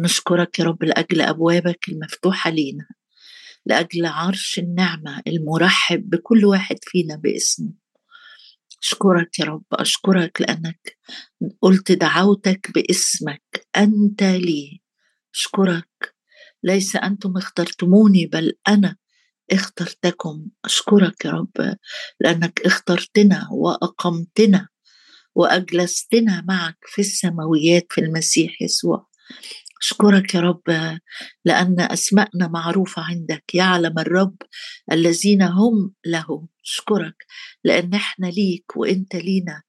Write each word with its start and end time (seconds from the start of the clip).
نشكرك 0.00 0.58
يا 0.58 0.64
رب 0.64 0.84
لأجل 0.84 1.20
أبوابك 1.20 1.88
المفتوحة 1.88 2.50
لينا 2.50 2.86
لأجل 3.66 4.06
عرش 4.06 4.58
النعمة 4.58 5.22
المرحب 5.26 6.10
بكل 6.10 6.44
واحد 6.44 6.76
فينا 6.82 7.16
باسمه. 7.16 7.72
أشكرك 8.82 9.38
يا 9.38 9.44
رب 9.44 9.64
أشكرك 9.72 10.40
لأنك 10.40 10.96
قلت 11.60 11.92
دعوتك 11.92 12.70
باسمك 12.74 13.66
أنت 13.76 14.22
لي. 14.22 14.82
أشكرك. 15.34 16.14
ليس 16.62 16.96
أنتم 16.96 17.36
اخترتموني 17.36 18.26
بل 18.26 18.52
أنا 18.68 18.96
اخترتكم. 19.52 20.46
أشكرك 20.64 21.24
يا 21.24 21.30
رب 21.30 21.76
لأنك 22.20 22.60
اخترتنا 22.60 23.48
وأقمتنا 23.52 24.68
وأجلستنا 25.34 26.44
معك 26.48 26.78
في 26.86 27.00
السماويات 27.00 27.86
في 27.90 28.00
المسيح 28.00 28.62
يسوع. 28.62 29.08
أشكرك 29.82 30.34
يا 30.34 30.40
رب 30.40 30.62
لأن 31.44 31.80
أسماءنا 31.80 32.48
معروفة 32.48 33.02
عندك 33.02 33.54
يعلم 33.54 33.98
الرب 33.98 34.36
الذين 34.92 35.42
هم 35.42 35.92
له 36.06 36.48
أشكرك 36.64 37.26
لأن 37.64 37.94
إحنا 37.94 38.26
ليك 38.26 38.76
وإنت 38.76 39.16
لينا. 39.16 39.62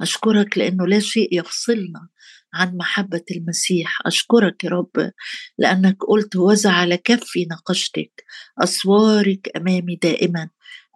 أشكرك 0.00 0.58
لأنه 0.58 0.86
لا 0.86 0.98
شيء 1.00 1.38
يفصلنا 1.38 2.08
عن 2.54 2.76
محبة 2.76 3.24
المسيح. 3.30 3.98
أشكرك 4.06 4.64
يا 4.64 4.70
رب 4.70 5.12
لأنك 5.58 5.96
قلت 6.08 6.36
وزع 6.36 6.70
على 6.72 6.96
كفي 6.96 7.46
نقشتك 7.50 8.24
أسوارك 8.58 9.48
أمامي 9.56 9.96
دائما. 9.96 10.48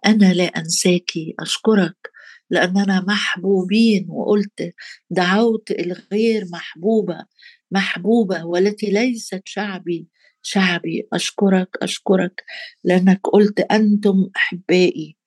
أنا 0.05 0.33
لا 0.33 0.43
أنساك. 0.45 1.11
أشكرك 1.39 2.11
لأننا 2.49 3.05
محبوبين 3.07 4.05
وقلت 4.09 4.73
دعوت 5.09 5.71
الغير 5.71 6.45
محبوبة 6.51 7.25
محبوبة 7.71 8.45
والتي 8.45 8.85
ليست 8.91 9.41
شعبي 9.45 10.07
شعبي. 10.41 11.07
أشكرك 11.13 11.69
أشكرك 11.81 12.43
لأنك 12.83 13.19
قلت 13.23 13.59
أنتم 13.59 14.29
أحبائي. 14.35 15.17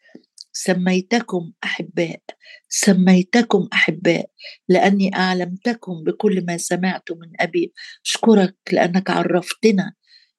سميتكم 0.52 1.52
أحباء 1.64 2.20
سميتكم 2.68 3.68
أحباء 3.72 4.30
لأني 4.68 5.16
أعلمتكم 5.16 6.04
بكل 6.04 6.44
ما 6.46 6.56
سمعت 6.56 7.12
من 7.12 7.32
أبي. 7.40 7.72
أشكرك 8.06 8.56
لأنك 8.72 9.10
عرفتنا 9.10 9.92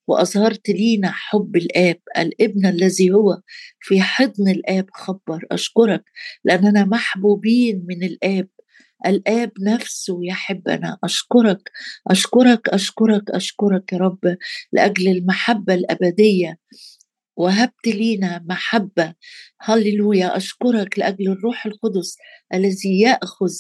وأظهرت 0.07 0.69
لينا 0.69 1.11
حب 1.11 1.55
الآب 1.55 1.99
الابن 2.17 2.65
الذي 2.65 3.11
هو 3.11 3.41
في 3.79 4.01
حضن 4.01 4.49
الآب 4.49 4.85
خبر. 4.93 5.45
أشكرك 5.51 6.03
لأننا 6.43 6.85
محبوبين 6.85 7.85
من 7.87 8.03
الآب. 8.03 8.47
الآب 9.05 9.51
نفسه 9.61 10.19
يحبنا 10.23 10.97
أشكرك 11.03 11.71
أشكرك 12.07 12.69
أشكرك 12.69 13.31
أشكرك 13.31 13.93
يا 13.93 13.97
رب 13.97 14.37
لأجل 14.73 15.07
المحبة 15.07 15.73
الأبدية. 15.73 16.57
وهبت 17.37 17.87
لينا 17.87 18.43
محبة. 18.49 19.13
هللويا. 19.61 20.37
أشكرك 20.37 20.99
لأجل 20.99 21.31
الروح 21.31 21.65
القدس 21.65 22.17
الذي 22.53 22.99
يأخذ 23.01 23.53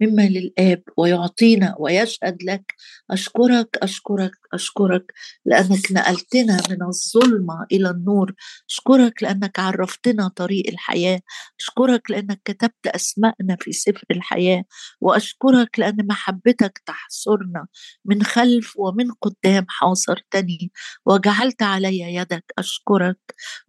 مما 0.00 0.28
للآب 0.28 0.82
ويعطينا 0.96 1.74
ويشهد 1.78 2.42
لك. 2.42 2.74
أشكرك 3.10 3.78
أشكرك. 3.82 4.32
أشكرك 4.54 5.12
لأنك 5.46 5.92
نقلتنا 5.92 6.56
من 6.70 6.78
الظلمة 6.82 7.66
إلى 7.72 7.90
النور. 7.90 8.34
أشكرك 8.70 9.22
لأنك 9.22 9.58
عرفتنا 9.58 10.28
طريق 10.28 10.64
الحياة. 10.68 11.20
أشكرك 11.60 12.10
لأنك 12.10 12.40
كتبت 12.44 12.86
أسماءنا 12.86 13.56
في 13.60 13.72
سفر 13.72 14.04
الحياة. 14.10 14.64
وأشكرك 15.00 15.78
لأن 15.78 16.06
محبتك 16.06 16.82
تحصرنا 16.86 17.66
من 18.04 18.22
خلف 18.22 18.72
ومن 18.76 19.10
قدام 19.22 19.66
حاصرتني 19.68 20.72
وجعلت 21.06 21.62
علي 21.62 21.98
يدك. 22.14 22.44
أشكرك. 22.58 23.18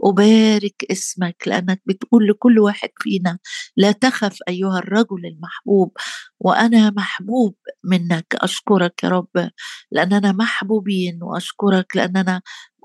أبارك 0.04 0.86
اسمك 0.92 1.44
لأنك 1.48 1.82
بتقول 1.86 2.28
لكل 2.28 2.60
واحد 2.60 2.90
فينا 3.02 3.40
لا 3.78 3.92
تخف 3.92 4.38
أيها 4.50 4.78
الرجل 4.80 5.26
المحبوب 5.26 5.92
وأنا 6.40 6.90
محبوب 6.90 7.56
منك. 7.84 8.36
أشكرك 8.36 9.04
يا 9.04 9.10
رب. 9.10 9.50
لأننا 9.92 10.32
محبوبين 10.68 11.24
وأشكرك 11.24 11.96
لأننا 11.96 12.42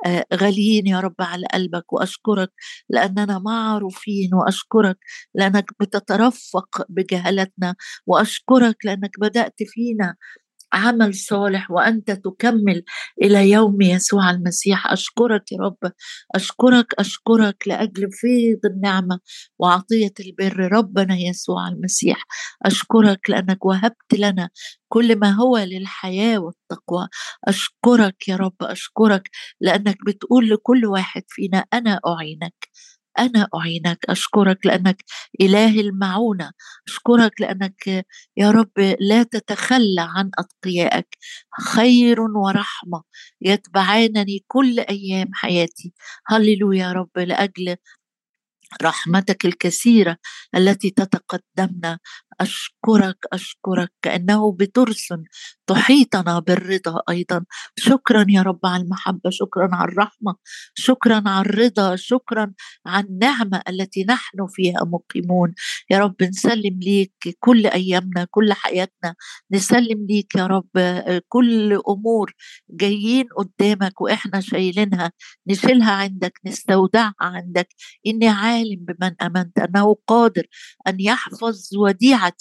آه، 0.06 0.24
غاليين 0.34 0.86
يا 0.86 1.00
رب 1.00 1.14
على 1.20 1.46
قلبك 1.54 1.92
وأشكرك 1.92 2.50
لأننا 2.90 3.38
معروفين 3.38 4.34
وأشكرك 4.34 4.98
لأنك 5.34 5.70
بتترفق 5.80 6.86
بجهلتنا 6.88 7.74
وأشكرك 8.06 8.76
لأنك 8.84 9.10
بدأت 9.20 9.54
فينا 9.66 10.16
عمل 10.72 11.14
صالح 11.14 11.70
وأنت 11.70 12.10
تكمل 12.10 12.82
إلى 13.22 13.50
يوم 13.50 13.82
يسوع 13.82 14.30
المسيح. 14.30 14.92
أشكرك 14.92 15.52
يا 15.52 15.58
رب. 15.58 15.92
أشكرك 16.34 16.86
أشكرك 16.98 17.68
لأجل 17.68 18.08
فيض 18.12 18.58
النعمة 18.66 19.20
وعطية 19.58 20.12
البر 20.20 20.72
ربنا 20.72 21.16
يسوع 21.16 21.68
المسيح. 21.68 22.24
أشكرك 22.66 23.30
لأنك 23.30 23.64
وهبت 23.64 24.14
لنا 24.18 24.48
كل 24.88 25.16
ما 25.18 25.30
هو 25.30 25.58
للحياة 25.58 26.38
والتقوى. 26.38 27.08
أشكرك 27.48 28.28
يا 28.28 28.36
رب. 28.36 28.54
أشكرك 28.62 29.30
لأنك 29.60 29.96
بتقول 30.06 30.50
لكل 30.50 30.86
واحد 30.86 31.22
فينا 31.28 31.64
أنا 31.74 32.00
أعينك. 32.06 32.54
أنا 33.18 33.48
أعينك 33.56 33.98
أشكرك 34.08 34.66
لأنك 34.66 35.04
إله 35.40 35.80
المعونة 35.80 36.50
أشكرك 36.88 37.40
لأنك 37.40 38.06
يا 38.36 38.50
رب 38.50 38.70
لا 39.00 39.22
تتخلى 39.22 40.00
عن 40.00 40.30
أتقيائك. 40.38 41.08
خير 41.62 42.20
ورحمة 42.20 43.02
يتبعانني 43.42 44.44
كل 44.48 44.80
أيام 44.80 45.28
حياتي. 45.34 45.92
هللويا 46.26 46.78
يا 46.82 46.92
رب 46.92 47.10
لأجل 47.18 47.76
رحمتك 48.82 49.44
الكثيرة 49.46 50.16
التي 50.56 50.90
تتقدمنا. 50.90 51.98
أشكرك 52.40 53.18
أشكرك 53.32 53.92
كأنه 54.02 54.52
بترس 54.52 55.08
تحيطنا 55.74 56.38
بالرضا 56.38 57.00
أيضا. 57.10 57.44
شكرا 57.76 58.26
يا 58.28 58.42
رب 58.42 58.60
على 58.64 58.82
المحبة 58.82 59.30
شكرا 59.30 59.68
على 59.72 59.88
الرحمة 59.92 60.36
شكرا 60.74 61.22
على 61.26 61.46
الرضا 61.46 61.96
شكرا 61.96 62.52
على 62.86 63.06
النعمة 63.06 63.62
التي 63.68 64.04
نحن 64.04 64.46
فيها 64.48 64.84
مقيمون. 64.84 65.54
يا 65.90 65.98
رب 65.98 66.22
نسلم 66.22 66.78
ليك 66.80 67.36
كل 67.40 67.66
أيامنا 67.66 68.26
كل 68.30 68.52
حياتنا. 68.52 69.14
نسلم 69.52 70.06
ليك 70.06 70.34
يا 70.34 70.46
رب 70.46 70.70
كل 71.28 71.80
أمور 71.88 72.34
جايين 72.70 73.28
قدامك 73.36 74.00
وإحنا 74.00 74.40
شايلينها. 74.40 75.12
نشيلها 75.46 75.92
عندك 75.92 76.40
نستودعها 76.46 77.14
عندك. 77.20 77.68
إني 78.06 78.28
عالم 78.28 78.84
بمن 78.88 79.14
أمنت 79.22 79.58
أنه 79.58 79.96
قادر 80.06 80.46
أن 80.86 81.00
يحفظ 81.00 81.76
وديعة 81.76 82.32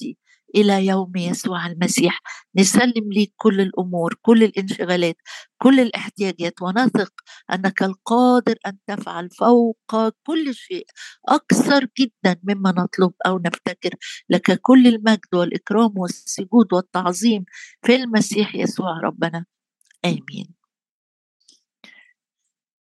إلى 0.56 0.85
يوم 0.85 1.12
يسوع 1.17 1.67
المسيح. 1.67 2.22
نسلم 2.56 3.13
ليك 3.13 3.34
كل 3.38 3.62
الأمور 3.62 4.16
كل 4.22 4.44
الانشغالات 4.44 5.16
كل 5.57 5.79
الاحتياجات 5.79 6.62
ونثق 6.62 7.13
أنك 7.53 7.84
القادر 7.84 8.56
أن 8.67 8.78
تفعل 8.88 9.29
فوق 9.29 9.78
كل 10.28 10.56
شيء. 10.56 10.85
أكثر 11.29 11.88
جدا 12.00 12.40
مما 12.44 12.72
نطلب 12.72 13.13
أو 13.25 13.40
نفتكر. 13.40 13.95
لك 14.29 14.59
كل 14.61 14.88
المجد 14.88 15.35
والإكرام 15.35 15.97
والسجود 15.97 16.73
والتعظيم 16.73 17.45
في 17.85 17.95
المسيح 17.95 18.56
يسوع 18.56 19.00
ربنا. 19.03 19.45
آمين. 20.06 20.56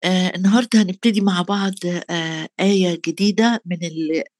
آه 0.05 0.33
النهارده 0.37 0.83
هنبتدي 0.83 1.21
مع 1.21 1.43
بعض 1.43 1.73
آه 2.11 2.49
آية 2.61 3.01
جديدة 3.07 3.63
من 3.67 3.79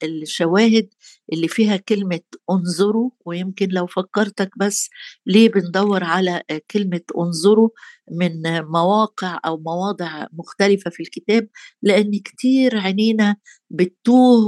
الشواهد 0.03 0.89
اللي 1.33 1.47
فيها 1.47 1.77
كلمة 1.77 2.19
انظروا 2.51 3.09
ويمكن 3.25 3.67
لو 3.69 3.87
فكرتك 3.87 4.49
بس 4.57 4.89
ليه 5.25 5.49
بندور 5.49 6.03
على 6.03 6.41
كلمة 6.71 7.01
انظروا 7.19 7.69
من 8.11 8.61
مواقع 8.61 9.39
أو 9.45 9.57
مواضع 9.57 10.27
مختلفة 10.33 10.89
في 10.91 11.03
الكتاب؟ 11.03 11.47
لأن 11.83 12.11
كتير 12.25 12.77
عينينا 12.77 13.35
بتوه 13.69 14.47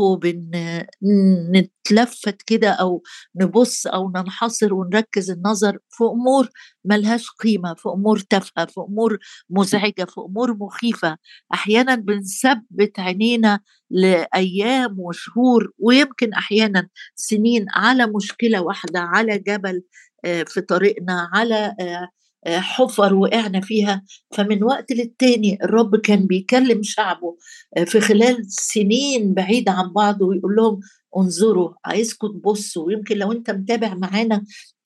وبنتلفت 1.22 2.42
كده 2.48 2.70
أو 2.70 3.04
نبص 3.36 3.88
أو 3.88 4.10
ننحصر 4.10 4.74
ونركز 4.74 5.32
النظر 5.32 5.78
في 5.90 6.04
أمور 6.04 6.50
ملهاش 6.86 7.30
قيمة 7.30 7.74
في 7.74 7.90
أمور 7.90 8.20
تافهة 8.20 8.66
في 8.66 8.80
أمور 8.82 9.18
مزعجة 9.50 10.06
في 10.06 10.22
أمور 10.22 10.58
مخيفة. 10.58 11.18
أحيانا 11.54 11.96
بنثبت 11.96 13.00
عينينا 13.00 13.60
لأيام 13.92 15.00
وشهور 15.00 15.72
ويمكن 15.80 16.34
أحيانا 16.34 16.88
سنين 17.16 17.66
على 17.70 18.08
مشكلة 18.08 18.62
واحدة 18.62 19.00
على 19.00 19.38
جبل 19.38 19.84
آه، 20.26 20.44
في 20.44 20.62
طريقنا 20.62 21.30
على 21.34 21.76
آه، 21.80 22.10
آه، 22.46 22.60
حفر 22.60 23.14
وقعنا 23.14 23.62
فيها. 23.62 24.04
فمن 24.32 24.64
وقت 24.64 24.92
للتاني 24.92 25.58
الرب 25.64 25.96
كان 25.96 26.26
بيكلم 26.28 26.84
شعبه 26.84 27.38
في 27.86 28.02
خلال 28.02 28.46
سنين 28.52 29.34
بعيدة 29.34 29.72
عن 29.72 29.94
بعض 29.94 30.22
ويقول 30.22 30.56
لهم 30.56 30.80
انظروا 31.18 31.74
عايزكم 31.86 32.28
تبصوا. 32.28 32.86
ويمكن 32.86 33.18
لو 33.18 33.32
أنت 33.32 33.52
متابع 33.52 33.94
معانا 33.94 34.44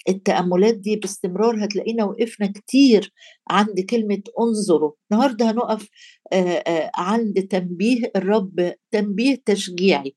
التأملات 0.09 0.73
دي 0.77 0.95
باستمرار 0.95 1.65
هتلاقينا 1.65 2.03
وقفنا 2.03 2.47
كتير 2.47 3.13
عند 3.49 3.79
كلمة 3.79 4.21
انظروا. 4.39 4.91
النهاردة 5.11 5.51
هنقف 5.51 5.89
عند 6.95 7.47
تنبيه 7.51 8.11
الرب 8.15 8.73
تنبيه 8.91 9.41
تشجيعي. 9.45 10.15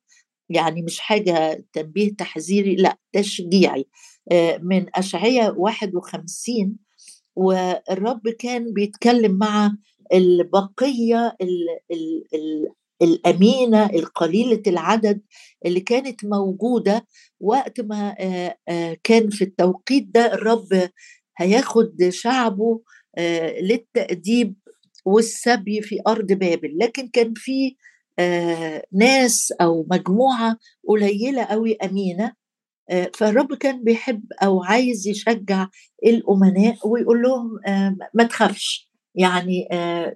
يعني 0.51 0.83
مش 0.83 0.99
حاجة 1.01 1.65
تنبيه 1.73 2.15
تحذيري 2.19 2.77
لا 2.77 2.99
تشجيعي. 3.13 3.85
من 4.63 4.87
أشعية 4.95 5.55
51 5.57 6.77
والرب 7.37 8.29
كان 8.29 8.73
بيتكلم 8.73 9.39
مع 9.39 9.73
البقية 10.15 11.37
ال 13.03 13.07
ال 13.09 13.13
ال 13.13 13.27
الأمينة 13.27 13.87
القليلة 13.87 14.63
العدد 14.67 15.21
اللي 15.67 15.81
كانت 15.81 16.25
موجودة 16.25 17.07
وقت 17.41 17.81
ما 17.81 18.15
كان 19.05 19.31
في 19.31 19.45
التوقيت 19.45 20.07
ده 20.15 20.35
الرب 20.35 20.91
هياخد 21.39 22.09
شعبه 22.09 22.81
للتأديب 23.63 24.55
والسبي 25.05 25.83
في 25.83 26.01
أرض 26.09 26.33
بابل. 26.33 26.79
لكن 26.79 27.09
كان 27.09 27.33
في 27.37 27.77
ناس 28.93 29.53
أو 29.61 29.87
مجموعة 29.91 30.57
قليلة 30.89 31.43
أوي 31.43 31.77
أمينة 31.77 32.33
فالرب 33.15 33.55
كان 33.55 33.85
بيحب 33.85 34.23
أو 34.43 34.63
عايز 34.63 35.09
يشجع 35.09 35.67
الأمناء 36.07 36.89
ويقول 36.89 37.23
لهم 37.23 37.51
ما 38.15 38.25
تخافش. 38.25 38.89
يعني 39.15 39.69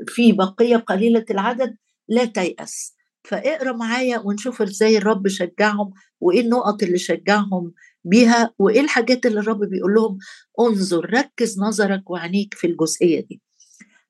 في 0.08 0.32
بقية 0.32 0.76
قليلة 0.76 1.25
العدد 1.31 1.76
لا 2.08 2.25
تيأس. 2.25 2.94
فاقرأ 3.25 3.72
معايا 3.72 4.19
ونشوف 4.19 4.62
إزاي 4.62 4.96
الرب 4.99 5.28
شجعهم 5.28 5.90
وإيه 6.20 6.40
النقط 6.40 6.82
اللي 6.82 6.99
شجعهم 6.99 7.72
بيها 8.04 8.54
وإيه 8.58 8.81
الحاجات 8.81 9.26
اللي 9.26 9.40
الرب 9.40 9.60
بيقول 9.64 9.94
لهم. 9.94 10.19
انظر 10.60 11.10
ركز 11.14 11.60
نظرك 11.60 12.10
وعينيك 12.10 12.54
في 12.54 12.66
الجزئية 12.66 13.20
دي. 13.20 13.43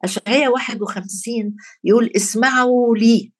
أشعياء 0.04 0.52
51 0.52 1.56
يقول 1.84 2.10
اسمعوا 2.16 2.96
لي. 2.96 3.32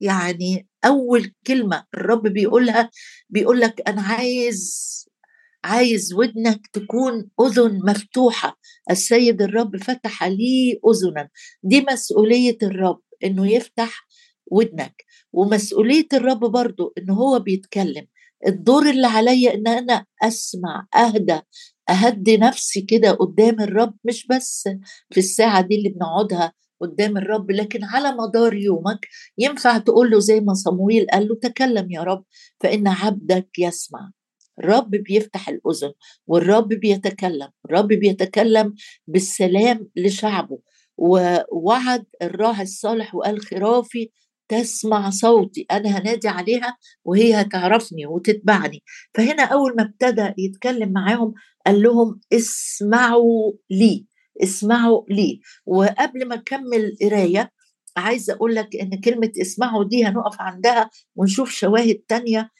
يعني 0.00 0.68
أول 0.84 1.32
كلمة 1.46 1.84
الرب 1.94 2.22
بيقولها 2.22 2.90
بيقول 3.30 3.60
لك 3.60 3.82
أنا 3.88 4.02
عايز 4.02 4.90
عايز 5.64 6.14
ودنك 6.14 6.66
تكون 6.72 7.28
أذن 7.40 7.80
مفتوحة. 7.84 8.58
السيد 8.90 9.42
الرب 9.42 9.76
فتح 9.76 10.24
لي 10.24 10.80
أذنا. 10.90 11.28
دي 11.62 11.86
مسؤولية 11.90 12.58
الرب. 12.62 13.00
إنه 13.24 13.52
يفتح 13.52 14.06
ودنك. 14.46 15.04
ومسؤولية 15.32 16.06
الرب 16.12 16.40
برضو 16.40 16.92
إن 16.98 17.10
هو 17.10 17.38
بيتكلم. 17.38 18.06
الدور 18.46 18.90
اللي 18.90 19.06
عليا 19.06 19.54
إن 19.54 19.68
أنا 19.68 20.06
أسمع 20.22 20.86
أهدى 20.96 21.40
أهدي 21.90 22.36
نفسي 22.36 22.80
كده 22.82 23.10
قدام 23.12 23.60
الرب 23.60 23.94
مش 24.04 24.26
بس 24.26 24.68
في 25.10 25.18
الساعة 25.20 25.60
دي 25.60 25.74
اللي 25.76 25.88
بنقعدها 25.88 26.52
قدام 26.80 27.16
الرب 27.16 27.50
لكن 27.50 27.84
على 27.84 28.12
مدار 28.12 28.54
يومك 28.54 29.06
ينفع 29.38 29.78
تقول 29.78 30.10
له 30.10 30.18
زي 30.18 30.40
ما 30.40 30.54
صمويل 30.54 31.06
قال 31.12 31.28
له 31.28 31.34
تكلم 31.42 31.90
يا 31.90 32.02
رب 32.02 32.24
فإن 32.60 32.88
عبدك 32.88 33.48
يسمع. 33.58 34.10
الرب 34.58 34.90
بيفتح 34.90 35.48
الأذن 35.48 35.92
والرب 36.26 36.68
بيتكلم 36.68 37.48
الرب 37.64 37.88
بيتكلم 37.88 38.74
بالسلام 39.06 39.88
لشعبه. 39.96 40.58
ووعد 41.00 42.04
الراعي 42.22 42.62
الصالح 42.62 43.14
وقال 43.14 43.40
خرافي 43.40 44.10
تسمع 44.48 45.10
صوتي 45.10 45.66
أنا 45.70 45.88
هنادي 45.98 46.28
عليها 46.28 46.76
وهي 47.04 47.40
هتعرفني 47.40 48.06
وتتبعني. 48.06 48.82
فهنا 49.14 49.42
أول 49.42 49.76
ما 49.76 49.82
ابتدى 49.82 50.32
يتكلم 50.38 50.92
معاهم 50.92 51.34
قال 51.66 51.82
لهم 51.82 52.20
اسمعوا 52.32 53.52
لي 53.70 54.06
اسمعوا 54.42 55.02
لي. 55.10 55.40
وقبل 55.66 56.28
ما 56.28 56.34
أكمل 56.34 56.96
قراية 57.02 57.50
عايزه 57.96 58.32
أقول 58.34 58.54
لك 58.54 58.76
إن 58.76 59.00
كلمة 59.00 59.32
اسمعوا 59.40 59.84
دي 59.84 60.04
هنقف 60.04 60.40
عندها 60.40 60.90
ونشوف 61.16 61.50
شواهد 61.50 62.00
تانية. 62.08 62.50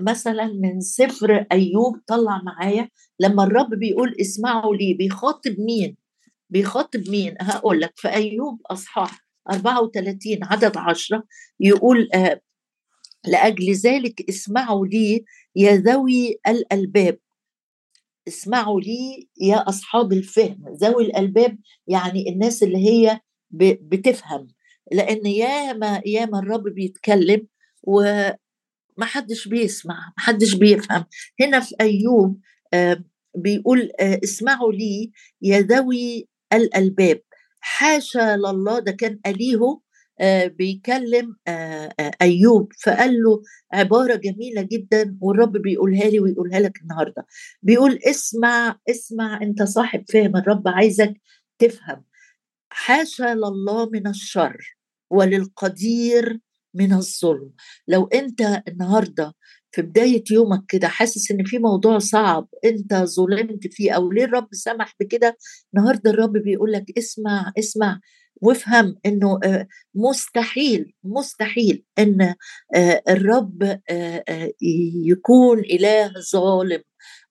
مثلا 0.00 0.46
من 0.46 0.80
سفر 0.80 1.46
أيوب 1.52 1.96
طلع 2.06 2.42
معايا 2.42 2.88
لما 3.20 3.44
الرب 3.44 3.70
بيقول 3.70 4.14
اسمعوا 4.20 4.74
لي 4.76 4.94
بيخاطب 4.94 5.54
مين؟ 5.58 5.96
بيخاطب 6.50 7.08
مين 7.10 7.34
هقول 7.40 7.80
لك 7.80 7.92
في 7.96 8.08
أيوب 8.08 8.60
أصحاح 8.66 9.24
34 9.50 10.38
عدد 10.44 10.76
10 10.76 11.24
يقول 11.60 12.08
آه 12.14 12.40
لأجل 13.26 13.72
ذلك 13.72 14.28
اسمعوا 14.28 14.86
لي 14.86 15.24
يا 15.56 15.72
ذوي 15.76 16.36
الألباب. 16.48 17.18
اسمعوا 18.28 18.80
لي 18.80 19.28
يا 19.40 19.56
أصحاب 19.68 20.12
الفهم. 20.12 20.64
ذوي 20.82 21.04
الألباب 21.04 21.58
يعني 21.86 22.28
الناس 22.28 22.62
اللي 22.62 22.78
هي 22.78 23.20
بتفهم. 23.50 24.48
لأن 24.92 25.26
ياما 25.26 26.02
ياما 26.06 26.38
الرب 26.38 26.62
بيتكلم 26.62 27.46
وما 27.82 28.36
حدش 29.02 29.48
بيسمع 29.48 29.94
ما 29.94 30.22
حدش 30.24 30.54
بيفهم. 30.54 31.04
هنا 31.40 31.60
في 31.60 31.74
أيوب 31.80 32.40
آه 32.74 33.04
بيقول 33.36 33.90
آه 34.00 34.20
اسمعوا 34.24 34.72
لي 34.72 35.10
يا 35.42 35.60
ذوي 35.60 36.28
الألباب. 36.56 37.20
حاشا 37.60 38.36
لله 38.36 38.78
ده 38.78 38.92
كان 38.92 39.18
أليهو 39.26 39.80
آه 40.20 40.46
بيكلم 40.46 41.36
آه 41.48 41.94
آه 42.00 42.10
أيوب 42.22 42.72
فقال 42.82 43.22
له 43.22 43.42
عبارة 43.72 44.14
جميلة 44.16 44.62
جدا 44.62 45.18
والرب 45.20 45.52
بيقولها 45.52 46.04
لي 46.04 46.20
ويقولها 46.20 46.60
لك 46.60 46.80
النهاردة. 46.82 47.26
بيقول 47.62 47.98
اسمع 48.06 48.78
اسمع 48.90 49.42
أنت 49.42 49.62
صاحب 49.62 50.04
فهم 50.12 50.36
الرب 50.36 50.68
عايزك 50.68 51.14
تفهم. 51.58 52.04
حاشا 52.70 53.34
لله 53.34 53.90
من 53.90 54.06
الشر 54.06 54.76
وللقدير 55.10 56.40
من 56.74 56.92
الظلم. 56.92 57.52
لو 57.88 58.06
أنت 58.06 58.62
النهاردة 58.68 59.34
في 59.74 59.82
بداية 59.82 60.24
يومك 60.30 60.64
كده 60.68 60.88
حاسس 60.88 61.30
إن 61.30 61.44
في 61.44 61.58
موضوع 61.58 61.98
صعب 61.98 62.48
أنت 62.64 62.94
ظلمت 62.94 63.66
فيه 63.66 63.92
أو 63.92 64.12
ليه 64.12 64.24
الرب 64.24 64.48
سمح 64.52 64.94
بكده؟ 65.00 65.36
النهارده 65.74 66.10
الرب 66.10 66.32
بيقول 66.32 66.72
لك 66.72 66.98
اسمع 66.98 67.52
اسمع 67.58 68.00
وافهم 68.42 68.96
إنه 69.06 69.40
مستحيل 69.94 70.94
مستحيل 71.04 71.84
إن 71.98 72.34
الرب 73.08 73.80
يكون 75.06 75.58
إله 75.58 76.12
ظالم 76.32 76.82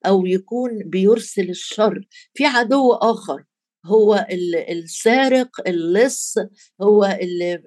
أو 0.06 0.26
يكون 0.26 0.70
بيرسل 0.84 1.50
الشر. 1.50 2.06
في 2.34 2.44
عدو 2.46 2.92
آخر 2.92 3.44
هو 3.86 4.26
السارق 4.70 5.68
اللص 5.68 6.34
هو 6.82 7.18
اللي 7.22 7.62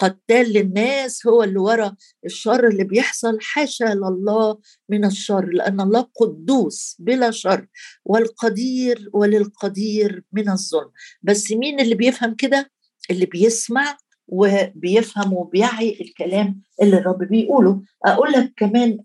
قتال 0.00 0.52
للناس 0.52 1.26
هو 1.26 1.42
اللي 1.42 1.58
ورا 1.58 1.96
الشر 2.26 2.68
اللي 2.68 2.84
بيحصل 2.84 3.38
حاشا 3.40 3.84
لله 3.84 4.58
من 4.88 5.04
الشر 5.04 5.46
لأن 5.46 5.80
الله 5.80 6.06
قدوس 6.20 6.96
بلا 6.98 7.30
شر 7.30 7.66
والقدير 8.04 9.10
وللقدير 9.12 10.24
من 10.32 10.50
الظلم. 10.50 10.90
بس 11.22 11.52
مين 11.52 11.80
اللي 11.80 11.94
بيفهم 11.94 12.34
كده؟ 12.34 12.70
اللي 13.10 13.26
بيسمع 13.26 13.96
وبيفهم 14.28 15.32
وبيعي 15.32 15.98
الكلام 16.00 16.60
اللي 16.82 16.96
الرب 16.96 17.18
بيقوله. 17.18 17.82
أقول 18.06 18.32
لك 18.32 18.52
كمان 18.56 18.98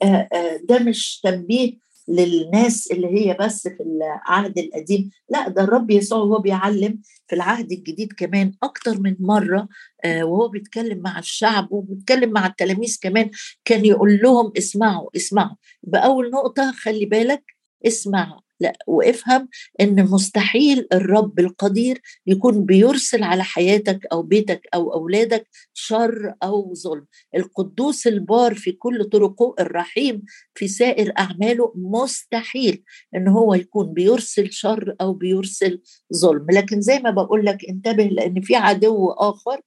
ده 0.70 0.80
مش 0.80 1.20
تنبيه 1.24 1.85
للناس 2.08 2.92
اللي 2.92 3.08
هي 3.08 3.38
بس 3.40 3.68
في 3.68 3.84
العهد 3.84 4.58
القديم. 4.58 5.10
لا 5.30 5.50
ده 5.50 5.64
الرب 5.64 5.92
يسوع 5.92 6.20
وهو 6.20 6.40
بيعلم 6.40 7.00
في 7.28 7.36
العهد 7.36 7.72
الجديد 7.72 8.14
كمان 8.14 8.54
أكتر 8.64 9.00
من 9.00 9.16
مرة 9.20 9.68
وهو 10.06 10.48
بيتكلم 10.48 10.98
مع 11.02 11.20
الشعب 11.20 11.72
وبيتكلم 11.72 12.30
مع 12.30 12.46
التلاميذ 12.46 12.98
كمان 13.02 13.30
كان 13.66 13.86
يقول 13.86 14.20
لهم 14.24 14.52
اسمعوا 14.58 15.10
اسمعوا. 15.16 15.56
بأول 15.84 16.32
نقطة 16.32 16.72
خلي 16.72 17.06
بالك 17.06 17.44
اسمع 17.88 18.40
لا 18.60 18.74
وافهم 18.88 19.48
إن 19.82 20.06
مستحيل 20.06 20.88
الرب 20.94 21.40
القدير 21.40 22.02
يكون 22.28 22.66
بيرسل 22.66 23.24
على 23.24 23.44
حياتك 23.44 24.06
أو 24.12 24.22
بيتك 24.22 24.62
أو 24.74 24.94
أولادك 24.94 25.48
شر 25.74 26.34
أو 26.44 26.74
ظلم. 26.74 27.06
القدوس 27.36 28.08
البار 28.08 28.54
في 28.54 28.72
كل 28.72 29.04
طرقه 29.04 29.56
الرحيم 29.60 30.24
في 30.54 30.68
سائر 30.68 31.14
أعماله 31.20 31.74
مستحيل 31.76 32.84
إن 33.16 33.28
هو 33.28 33.54
يكون 33.54 33.94
بيرسل 33.94 34.52
شر 34.52 34.96
أو 35.02 35.14
بيرسل 35.14 35.82
ظلم. 36.16 36.46
لكن 36.52 36.82
زي 36.82 37.00
ما 37.00 37.12
بقول 37.12 37.46
لك 37.46 37.66
انتبه 37.70 38.04
لأن 38.04 38.42
في 38.42 38.56
عدو 38.56 39.12
آخر 39.12 39.62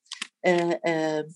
آآ 0.44 0.80
آآ 0.86 1.28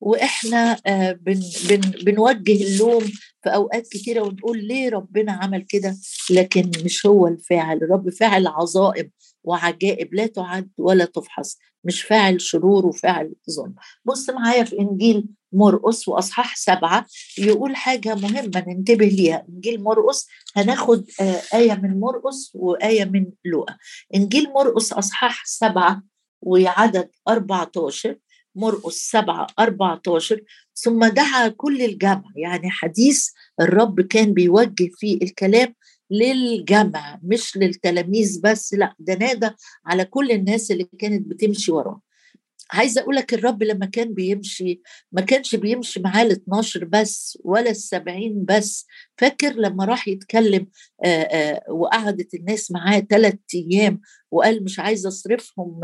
وإحنا 0.00 0.76
بن 1.20 1.40
بن 1.68 1.80
بنوجه 1.80 2.64
اللوم 2.64 3.04
في 3.42 3.50
أوقات 3.54 3.88
كتيرة 3.88 4.20
ونقول 4.22 4.64
ليه 4.64 4.90
ربنا 4.90 5.32
عمل 5.32 5.62
كده؟ 5.68 5.96
لكن 6.30 6.70
مش 6.84 7.06
هو 7.06 7.26
الفاعل. 7.26 7.76
الرب 7.76 8.10
فاعل 8.10 8.46
عظائم 8.46 9.10
وعجائب 9.44 10.14
لا 10.14 10.26
تعد 10.26 10.70
ولا 10.78 11.04
تفحص. 11.04 11.58
مش 11.84 12.02
فاعل 12.02 12.40
شرور 12.40 12.86
وفاعل 12.86 13.34
ظلم. 13.50 13.74
بص 14.04 14.30
معايا 14.30 14.64
في 14.64 14.78
إنجيل 14.78 15.26
مرقس 15.52 16.08
وأصحاح 16.08 16.56
سبعة 16.56 17.06
يقول 17.38 17.76
حاجة 17.76 18.14
مهمة 18.14 18.64
ننتبه 18.68 19.06
ليها. 19.06 19.46
إنجيل 19.48 19.82
مرقس 19.82 20.28
هناخد 20.56 21.04
آه، 21.20 21.42
آية 21.54 21.74
من 21.74 22.00
مرقس 22.00 22.50
وآية 22.54 23.04
من 23.04 23.26
لوقا. 23.44 23.76
إنجيل 24.14 24.50
مرقس 24.52 24.92
أصحاح 24.92 25.42
سبعة 25.46 26.02
وعدد 26.42 27.10
14 27.28 28.16
مرقس 28.54 28.94
7 29.10 29.46
14 29.58 30.40
ثم 30.74 31.06
دعا 31.06 31.48
كل 31.48 31.82
الجمع 31.82 32.24
يعني 32.36 32.70
حديث 32.70 33.28
الرب 33.60 34.00
كان 34.00 34.34
بيوجه 34.34 34.90
فيه 34.98 35.18
الكلام 35.22 35.74
للجمع 36.10 37.20
مش 37.22 37.56
للتلاميذ 37.56 38.40
بس 38.44 38.74
لأ 38.74 38.94
ده 38.98 39.14
نادى 39.14 39.50
على 39.86 40.04
كل 40.04 40.30
الناس 40.30 40.70
اللي 40.70 40.88
كانت 40.98 41.26
بتمشي 41.26 41.72
وراه. 41.72 42.00
عايزة 42.72 43.00
أقول 43.00 43.16
لك 43.16 43.34
الرب 43.34 43.62
لما 43.62 43.86
كان 43.86 44.14
بيمشي 44.14 44.80
ما 45.12 45.20
كانش 45.20 45.54
بيمشي 45.54 46.00
معاه 46.00 46.22
ال 46.22 46.30
12 46.30 46.84
بس 46.84 47.38
ولا 47.44 47.70
ال 47.70 47.76
70 47.76 48.44
بس 48.44 48.86
فاكر 49.18 49.52
لما 49.52 49.84
راح 49.84 50.08
يتكلم 50.08 50.66
وقعدت 51.70 52.34
الناس 52.34 52.70
معاه 52.70 53.00
ثلاث 53.00 53.34
أيام 53.54 54.00
وقال 54.30 54.64
مش 54.64 54.80
عايز 54.80 55.06
أصرفهم 55.06 55.80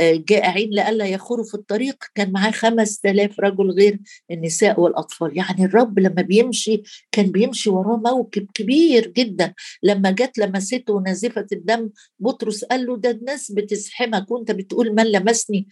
جائعين 0.00 0.70
لئلا 0.70 1.06
يخوروا 1.06 1.44
في 1.44 1.54
الطريق 1.54 2.04
كان 2.14 2.32
معاه 2.32 2.50
خمس 2.50 3.00
آلاف 3.06 3.40
رجل 3.40 3.70
غير 3.70 3.98
النساء 4.30 4.80
والأطفال. 4.80 5.36
يعني 5.38 5.64
الرب 5.64 5.98
لما 5.98 6.22
بيمشي 6.22 6.82
كان 7.12 7.26
بيمشي 7.26 7.70
وراه 7.70 7.96
موكب 7.96 8.46
كبير 8.54 9.06
جدا. 9.16 9.54
لما 9.82 10.10
جت 10.10 10.38
لمسته 10.38 11.00
نازفه 11.00 11.46
الدم 11.52 11.90
بطرس 12.18 12.64
قال 12.64 12.86
له 12.86 12.96
ده 12.96 13.10
الناس 13.10 13.50
بتزحمك 13.52 14.30
وانت 14.30 14.50
بتقول 14.50 14.94
من 14.94 15.04
لمسني؟ 15.06 15.68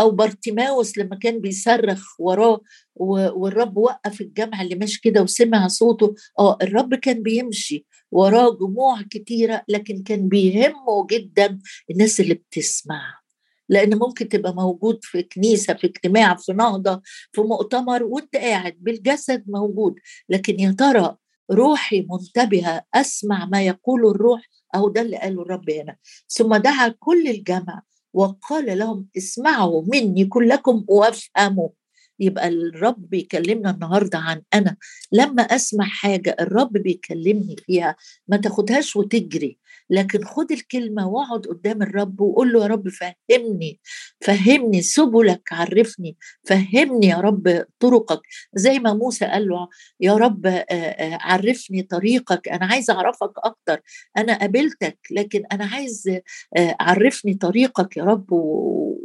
أو 0.00 0.10
بارتيماوس 0.10 0.98
لما 0.98 1.16
كان 1.16 1.40
بيصرخ 1.40 2.20
وراه 2.20 2.60
والرب 2.96 3.76
وقف 3.76 4.20
الجمع 4.20 4.62
اللي 4.62 4.74
ماشي 4.74 5.00
كده 5.00 5.22
وسمع 5.22 5.68
صوته 5.68 6.14
آه 6.38 6.58
الرب 6.62 6.94
كان 6.94 7.22
بيمشي 7.22 7.86
وراه 8.10 8.56
جموع 8.60 9.02
كتيرة 9.02 9.62
لكن 9.68 10.02
كان 10.02 10.28
بيهمه 10.28 11.06
جدا 11.10 11.58
الناس 11.90 12.20
اللي 12.20 12.34
بتسمع 12.34 13.14
لأن 13.68 13.98
ممكن 13.98 14.28
تبقى 14.28 14.54
موجود 14.54 14.98
في 15.02 15.22
كنيسة 15.22 15.74
في 15.74 15.86
اجتماع 15.86 16.34
في 16.36 16.52
نهضة 16.52 17.02
في 17.32 17.40
مؤتمر 17.40 18.02
وأنت 18.02 18.36
قاعد 18.36 18.76
بالجسد 18.80 19.44
موجود 19.48 19.94
لكن 20.28 20.60
يا 20.60 20.74
ترى 20.78 21.16
روحي 21.50 22.06
منتبهة 22.10 22.82
أسمع 22.94 23.44
ما 23.44 23.62
يقول 23.62 24.06
الروح؟ 24.06 24.40
أو 24.74 24.88
ده 24.88 25.00
اللي 25.00 25.16
قاله 25.16 25.42
الرب 25.42 25.70
هنا. 25.70 25.96
ثم 26.28 26.56
دعا 26.56 26.88
كل 26.88 27.28
الجمع 27.28 27.82
وقال 28.14 28.78
لهم 28.78 29.08
اسمعوا 29.16 29.82
مني 29.94 30.24
كلكم 30.26 30.84
وافهموا. 30.88 31.68
يبقى 32.20 32.48
الرب 32.48 33.10
بيكلمنا 33.10 33.70
النهارده 33.70 34.18
عن 34.18 34.42
أنا. 34.54 34.76
لما 35.12 35.42
أسمع 35.42 35.84
حاجة 35.84 36.36
الرب 36.40 36.72
بيكلمني 36.72 37.56
فيها 37.66 37.96
ما 38.28 38.36
تاخدهاش 38.36 38.96
وتجري. 38.96 39.58
لكن 39.90 40.24
خد 40.24 40.52
الكلمة 40.52 41.08
واقعد 41.08 41.46
قدام 41.46 41.82
الرب 41.82 42.20
وقول 42.20 42.52
له 42.52 42.62
يا 42.62 42.66
رب 42.66 42.88
فهمني. 42.88 43.80
فهمني 44.20 44.82
سبلك 44.82 45.42
عرفني. 45.52 46.16
فهمني 46.46 47.06
يا 47.06 47.16
رب 47.16 47.64
طرقك. 47.80 48.20
زي 48.54 48.78
ما 48.78 48.94
موسى 48.94 49.24
قال 49.24 49.48
له 49.48 49.68
يا 50.00 50.14
رب 50.14 50.64
عرفني 51.20 51.82
طريقك. 51.82 52.48
أنا 52.48 52.66
عايز 52.66 52.90
أعرفك 52.90 53.32
أكتر. 53.38 53.80
أنا 54.16 54.38
قابلتك 54.38 54.98
لكن 55.10 55.42
أنا 55.52 55.64
عايز 55.66 56.20
عرفني 56.80 57.34
طريقك 57.34 57.96
يا 57.96 58.04
رب 58.04 58.26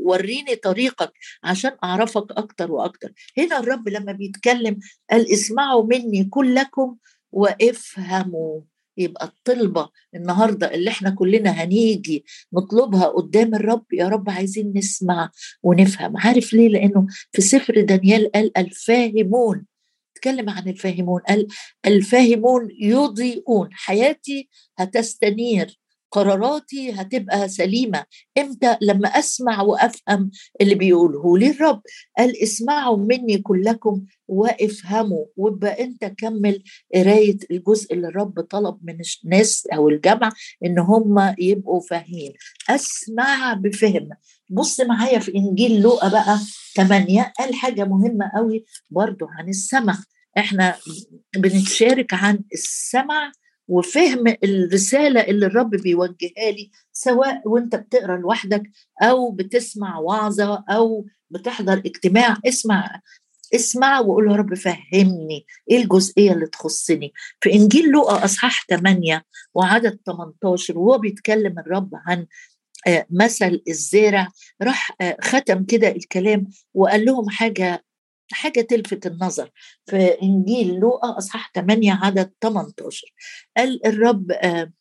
وريني 0.03 0.55
طريقك 0.55 1.13
عشان 1.43 1.71
أعرفك 1.83 2.31
أكتر 2.31 2.71
وأكتر. 2.71 3.11
هنا 3.37 3.59
الرب 3.59 3.89
لما 3.89 4.11
بيتكلم 4.11 4.79
قال 5.11 5.31
اسمعوا 5.33 5.83
مني 5.83 6.23
كلكم 6.23 6.97
وافهموا. 7.31 8.61
يبقى 8.97 9.25
الطلبة 9.25 9.89
النهاردة 10.15 10.73
اللي 10.73 10.89
إحنا 10.89 11.09
كلنا 11.09 11.49
هنيجي 11.49 12.25
نطلبها 12.53 13.05
قدام 13.07 13.55
الرب 13.55 13.85
يا 13.93 14.07
رب 14.07 14.29
عايزين 14.29 14.73
نسمع 14.75 15.29
ونفهم. 15.63 16.17
عارف 16.17 16.53
ليه؟ 16.53 16.69
لأنه 16.69 17.07
في 17.31 17.41
سفر 17.41 17.81
دانيال 17.81 18.31
قال 18.31 18.57
الفاهمون 18.57 19.65
تكلم 20.15 20.49
عن 20.49 20.67
الفاهمون 20.69 21.21
قال 21.21 21.47
الفاهمون 21.85 22.67
يضيئون 22.79 23.69
حياتي 23.71 24.49
هتستنير. 24.77 25.79
قراراتي 26.13 26.91
هتبقى 26.91 27.49
سليمة. 27.49 28.05
إمتى؟ 28.37 28.77
لما 28.81 29.07
أسمع 29.07 29.61
وأفهم 29.61 30.31
اللي 30.61 30.75
بيقوله 30.75 31.37
لي 31.37 31.49
الرب. 31.49 31.81
قال 32.17 32.43
اسمعوا 32.43 32.97
مني 32.97 33.37
كلكم 33.37 34.05
وافهموا. 34.27 35.25
وابقى 35.37 35.83
أنت 35.83 36.05
كمل 36.05 36.63
قراية 36.95 37.37
الجزء 37.51 37.93
اللي 37.93 38.07
الرب 38.07 38.41
طلب 38.41 38.77
من 38.83 38.97
الناس 39.23 39.67
أو 39.73 39.89
الجمع 39.89 40.31
إن 40.65 40.79
هم 40.79 41.35
يبقوا 41.39 41.81
فاهمين. 41.89 42.33
أسمع 42.69 43.53
بفهم. 43.53 44.09
بص 44.49 44.81
معايا 44.81 45.19
في 45.19 45.35
إنجيل 45.35 45.81
لوقا 45.81 46.09
بقى 46.09 46.39
8 46.75 47.33
قال 47.39 47.55
حاجة 47.55 47.83
مهمة 47.83 48.31
قوي 48.35 48.65
برضو 48.89 49.25
عن 49.25 49.49
السمع. 49.49 49.97
إحنا 50.37 50.75
بنتشارك 51.37 52.13
عن 52.13 52.39
السمع 52.53 53.31
وفهم 53.67 54.35
الرسالة 54.43 55.21
اللي 55.21 55.45
الرب 55.45 55.69
بيوجهها 55.69 56.51
لي 56.51 56.71
سواء 56.93 57.41
وانت 57.45 57.75
بتقرأ 57.75 58.17
لوحدك 58.17 58.63
أو 59.01 59.31
بتسمع 59.31 59.97
وعظه 59.97 60.63
أو 60.69 61.05
بتحضر 61.29 61.77
اجتماع 61.77 62.37
اسمع 62.47 63.01
اسمع 63.55 63.99
وقول 63.99 64.31
يا 64.31 64.35
رب 64.35 64.53
فهمني 64.53 65.45
إيه 65.71 65.83
الجزئية 65.83 66.31
اللي 66.31 66.47
تخصني. 66.47 67.13
في 67.41 67.53
إنجيل 67.53 67.89
لوقا 67.89 68.25
أصحاح 68.25 68.65
8 68.69 69.25
وعدد 69.53 69.99
18 70.05 70.77
وهو 70.79 70.97
بيتكلم 70.97 71.59
الرب 71.59 71.89
عن 71.93 72.27
آه، 72.87 73.05
مثل 73.09 73.61
الزارع 73.67 74.27
راح 74.61 74.91
آه، 75.01 75.17
ختم 75.21 75.63
كده 75.63 75.87
الكلام 75.87 76.47
وقال 76.73 77.05
لهم 77.05 77.29
حاجة 77.29 77.85
حاجة 78.31 78.61
تلفت 78.61 79.05
النظر. 79.07 79.49
في 79.85 79.97
إنجيل 80.23 80.75
لوقا 80.75 81.17
أصحاح 81.17 81.51
8 81.55 81.93
عدد 81.93 82.31
18 82.41 83.13
قال 83.57 83.85
الرب 83.85 84.31
آه 84.31 84.71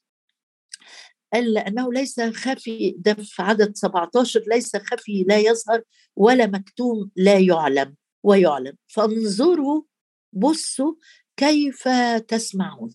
قال 1.33 1.53
لأنه 1.53 1.93
ليس 1.93 2.21
خفي 2.21 2.95
ده 2.99 3.15
في 3.15 3.43
عدد 3.43 3.77
17 3.77 4.43
ليس 4.47 4.77
خفي 4.77 5.25
لا 5.29 5.39
يظهر 5.39 5.83
ولا 6.17 6.47
مكتوم 6.47 7.11
لا 7.17 7.39
يعلم 7.39 7.95
ويعلم. 8.23 8.77
فانظروا 8.87 9.83
بصوا 10.33 10.95
كيف 11.37 11.89
تسمعون. 12.29 12.91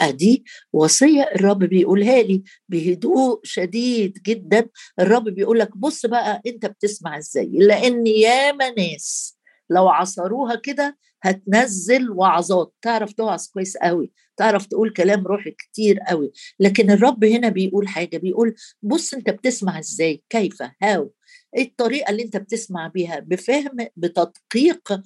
أدي 0.00 0.44
وصية 0.72 1.22
الرب 1.22 1.58
بيقولها 1.58 2.22
لي 2.22 2.42
بهدوء 2.68 3.40
شديد 3.44 4.18
جدا. 4.26 4.68
الرب 5.00 5.24
بيقول 5.24 5.58
لك 5.58 5.76
بص 5.76 6.06
بقى 6.06 6.42
أنت 6.46 6.66
بتسمع 6.66 7.18
إزاي؟ 7.18 7.46
لأن 7.52 8.06
ياما 8.06 8.70
ناس 8.70 9.37
لو 9.70 9.88
عصروها 9.88 10.54
كده 10.54 10.98
هتنزل 11.22 12.10
وعظات. 12.10 12.74
تعرف 12.82 13.12
توعظ 13.12 13.46
كويس 13.46 13.76
قوي. 13.76 14.12
تعرف 14.36 14.66
تقول 14.66 14.92
كلام 14.92 15.26
روحي 15.26 15.50
كتير 15.50 15.98
قوي. 16.08 16.32
لكن 16.60 16.90
الرب 16.90 17.24
هنا 17.24 17.48
بيقول 17.48 17.88
حاجة 17.88 18.16
بيقول 18.16 18.54
بص 18.82 19.14
أنت 19.14 19.30
بتسمع 19.30 19.78
إزاي؟ 19.78 20.22
كيف؟ 20.30 20.62
هاو؟ 20.82 21.12
إيه 21.56 21.62
الطريقة 21.68 22.10
اللي 22.10 22.22
أنت 22.22 22.36
بتسمع 22.36 22.86
بيها؟ 22.86 23.18
بفهم 23.18 23.76
بتدقيق 23.96 25.00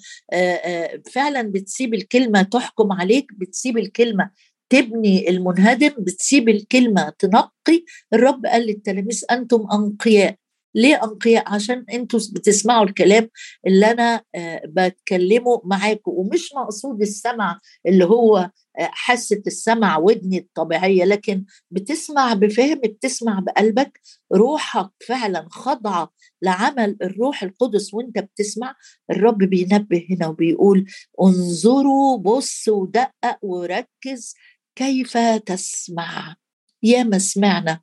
فعلا 1.13 1.43
بتسيب 1.43 1.95
الكلمة 1.95 2.43
تحكم 2.43 2.93
عليك 2.93 3.27
بتسيب 3.39 3.79
الكلمة 3.79 4.31
تبني 4.71 5.31
المنهدم 5.31 5.91
بتسيب 5.99 6.49
الكلمة 6.49 7.13
تنقي. 7.19 7.85
الرب 8.13 8.47
قال 8.47 8.63
للتلاميذ 8.67 9.25
أنتم 9.31 9.67
أنقياء. 9.73 10.37
ليه 10.75 11.05
انقياء 11.05 11.55
عشان 11.55 11.85
أنتوا 11.93 12.21
بتسمعوا 12.33 12.85
الكلام 12.85 13.29
اللي 13.67 13.91
أنا 13.91 14.23
آه، 14.35 14.63
بتكلمه 14.67 15.63
معاكم 15.65 16.13
ومش 16.15 16.51
مقصود 16.57 17.01
السمع 17.03 17.61
اللي 17.87 18.05
هو 18.05 18.51
آه، 18.79 18.91
حاسة 18.93 19.43
السمع 19.47 19.99
ودني 19.99 20.39
الطبيعية 20.39 21.05
لكن 21.05 21.45
بتسمع 21.71 22.35
بفهم 22.35 22.81
بتسمع 22.85 23.41
بقلبك. 23.41 24.01
روحك 24.35 24.91
فعلا 25.07 25.47
خاضعه 25.51 26.13
لعمل 26.43 26.97
الروح 27.03 27.43
القدس 27.43 27.95
وأنت 27.95 28.19
بتسمع. 28.19 28.75
الرب 29.11 29.39
بينبه 29.39 30.07
هنا 30.11 30.29
وبيقول 30.29 30.87
انظروا 31.23 32.19
بص 32.19 32.69
ودقق 32.69 33.39
وركز 33.43 34.35
كيف 34.77 35.19
تسمع. 35.19 36.37
يا 36.83 37.03
ما 37.03 37.19
سمعنا 37.19 37.81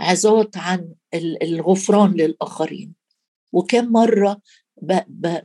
عظات 0.00 0.56
عن 0.56 0.94
الغفران 1.42 2.12
للآخرين. 2.12 2.94
وكم 3.52 3.92
مرة 3.92 4.40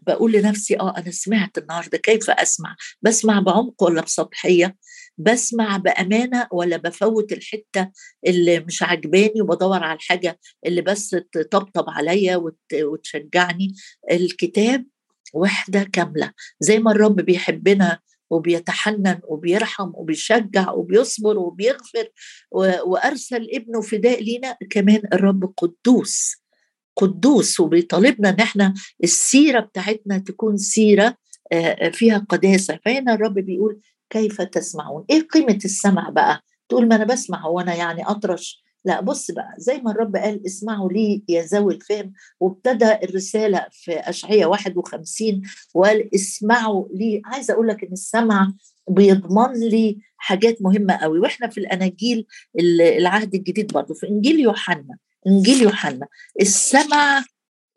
بقول 0.08 0.31
لنفسي 0.31 0.79
آه 0.79 0.98
أنا 0.98 1.12
سمعت 1.12 1.58
النهارده 1.58 1.98
كيف 1.98 2.29
أسمع؟ 2.29 2.75
بسمع 3.01 3.39
بعمق 3.39 3.84
ولا 3.84 4.01
بسطحية؟ 4.01 4.77
بسمع 5.17 5.77
بأمانة 5.77 6.48
ولا 6.51 6.77
بفوت 6.77 7.31
الحتة 7.31 7.91
اللي 8.27 8.60
مش 8.60 8.84
عجباني 8.84 9.41
وبدور 9.41 9.84
على 9.84 9.98
الحاجة 9.98 10.39
اللي 10.65 10.81
بس 10.81 11.10
تطبطب 11.31 11.86
عليا 11.89 12.41
وتشجعني؟ 12.74 13.74
الكتاب 14.12 14.86
وحدة 15.34 15.84
كاملة. 15.84 16.31
زي 16.60 16.79
ما 16.79 16.91
الرب 16.91 17.15
بيحبنا 17.15 18.00
وبيتحنن 18.32 19.20
وبيرحم 19.28 19.92
وبيشجع 19.94 20.72
وبيصبر 20.72 21.38
وبيغفر 21.38 22.10
وأرسل 22.86 23.48
ابنه 23.54 23.82
فداء 23.82 24.24
لينا. 24.24 24.58
كمان 24.70 25.02
الرب 25.14 25.54
قدوس 25.58 26.36
قدوس. 26.96 27.60
وبيطالبنا 27.60 28.30
إن 28.30 28.40
إحنا 28.40 28.74
السيرة 29.04 29.60
بتاعتنا 29.60 30.18
تكون 30.18 30.58
سيرة 30.58 31.16
فيها 31.92 32.26
قداسة. 32.30 32.80
فهنا 32.86 33.14
الرب 33.14 33.34
بيقول 33.34 33.80
كيف 34.10 34.42
تسمعون؟ 34.42 35.06
إيه 35.10 35.28
قيمة 35.28 35.60
السمع 35.66 36.10
بقى؟ 36.10 36.42
تقول 36.70 36.88
ما 36.88 36.96
أنا 36.96 37.06
بسمع 37.06 37.46
وأنا 37.46 37.76
يعني 37.76 38.04
أطرش 38.08 38.64
لا 38.86 39.02
بص 39.02 39.32
بقى 39.32 39.54
زي 39.58 39.78
ما 39.78 39.92
الرب 39.92 40.16
قال 40.16 40.46
اسمعوا 40.46 40.92
لي 40.92 41.24
يا 41.30 41.42
ذوي 41.44 41.74
الفهم 41.74 42.14
وابتدى 42.40 42.92
الرسالة 43.04 43.66
في 43.72 43.92
اشعياء 44.00 44.50
51 44.50 45.42
وقال 45.74 46.16
اسمعوا 46.16 46.88
لي. 46.94 47.22
عايزه 47.26 47.54
أقول 47.54 47.68
لك 47.68 47.84
إن 47.84 47.92
السمع 47.94 48.54
بيضمن 48.90 49.60
لي 49.70 49.98
حاجات 50.18 50.62
مهمة 50.62 50.94
قوي. 50.94 51.20
وإحنا 51.20 51.48
في 51.48 51.58
الأناجيل 51.58 52.26
العهد 52.80 53.36
الجديد 53.36 53.74
برضه 53.74 53.94
في 53.94 54.08
إنجيل 54.10 54.40
يوحنا 54.40 54.98
إنجيل 55.28 55.62
يوحنا 55.62 56.08
السمع 56.42 57.24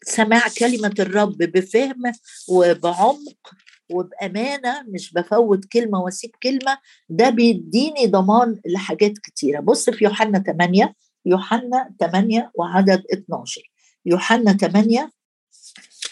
سماع 0.07 0.43
كلمة 0.59 0.95
الرب 0.99 1.37
بفهم 1.39 2.03
وبعمق 2.49 3.51
وبأمانة 3.91 4.83
مش 4.89 5.13
بفوت 5.13 5.65
كلمة 5.65 6.01
وأسيب 6.01 6.31
كلمة 6.43 6.79
ده 7.09 7.31
بيديني 7.31 8.07
ضمان 8.07 8.61
لحاجات 8.67 9.19
كتيرة. 9.19 9.61
بص 9.61 9.91
في 9.91 10.05
يوحنا 10.05 10.39
8 10.39 10.95
يوحنا 11.27 11.95
8 12.01 12.51
وعدد 12.55 13.03
12 13.13 13.63
يوحنا 14.07 14.53
8 14.53 15.11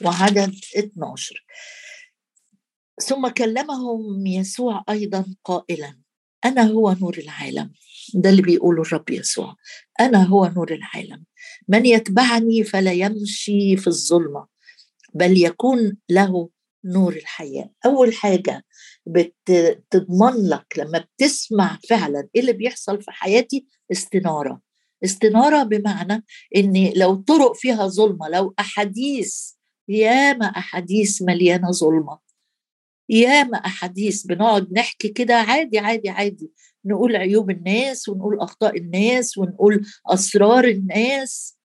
وعدد 0.05 0.55
12 0.79 1.45
ثم 3.03 3.29
كلمهم 3.29 4.27
يسوع 4.27 4.85
أيضا 4.91 5.25
قائلا 5.45 5.99
أنا 6.45 6.63
هو 6.63 6.93
نور 7.01 7.19
العالم. 7.19 7.73
ده 8.15 8.31
اللي 8.31 8.43
بيقوله 8.43 8.83
الرب 8.83 9.11
يسوع. 9.11 9.57
أنا 10.01 10.23
هو 10.25 10.47
نور 10.47 10.73
العالم. 10.73 11.25
من 11.69 11.87
يتبعني 11.87 12.65
فلا 12.65 12.93
يمشي 12.93 13.77
في 13.77 13.87
الظلمة 13.87 14.47
بل 15.15 15.43
يكون 15.43 15.97
له 16.09 16.49
نور 16.85 17.13
الحياة. 17.13 17.71
أول 17.87 18.15
حاجة 18.15 18.65
بتضمن 19.07 20.49
لك 20.49 20.67
لما 20.79 20.99
بتسمع 20.99 21.79
فعلا 21.89 22.29
إيه 22.35 22.41
اللي 22.41 22.53
بيحصل 22.53 23.03
في 23.03 23.11
حياتي؟ 23.11 23.67
استنارة. 23.93 24.61
استنارة 25.05 25.63
بمعنى 25.63 26.25
إن 26.57 26.93
لو 26.97 27.15
طرق 27.15 27.57
فيها 27.57 27.87
ظلمة 27.87 28.29
لو 28.29 28.55
أحاديث 28.59 29.53
ياما 29.89 30.47
أحاديث 30.47 31.23
مليانة 31.23 31.71
ظلمة. 31.71 32.19
ياما 33.09 33.57
أحاديث 33.59 34.23
بنقعد 34.23 34.73
نحكي 34.73 35.09
كده 35.09 35.35
عادي 35.35 35.79
عادي 35.79 36.09
عادي. 36.09 36.53
نقول 36.85 37.17
عيوب 37.17 37.51
الناس 37.51 38.09
ونقول 38.09 38.41
أخطاء 38.41 38.77
الناس 38.79 39.39
ونقول 39.39 39.87
أسرار 40.07 40.65
الناس. 40.65 41.59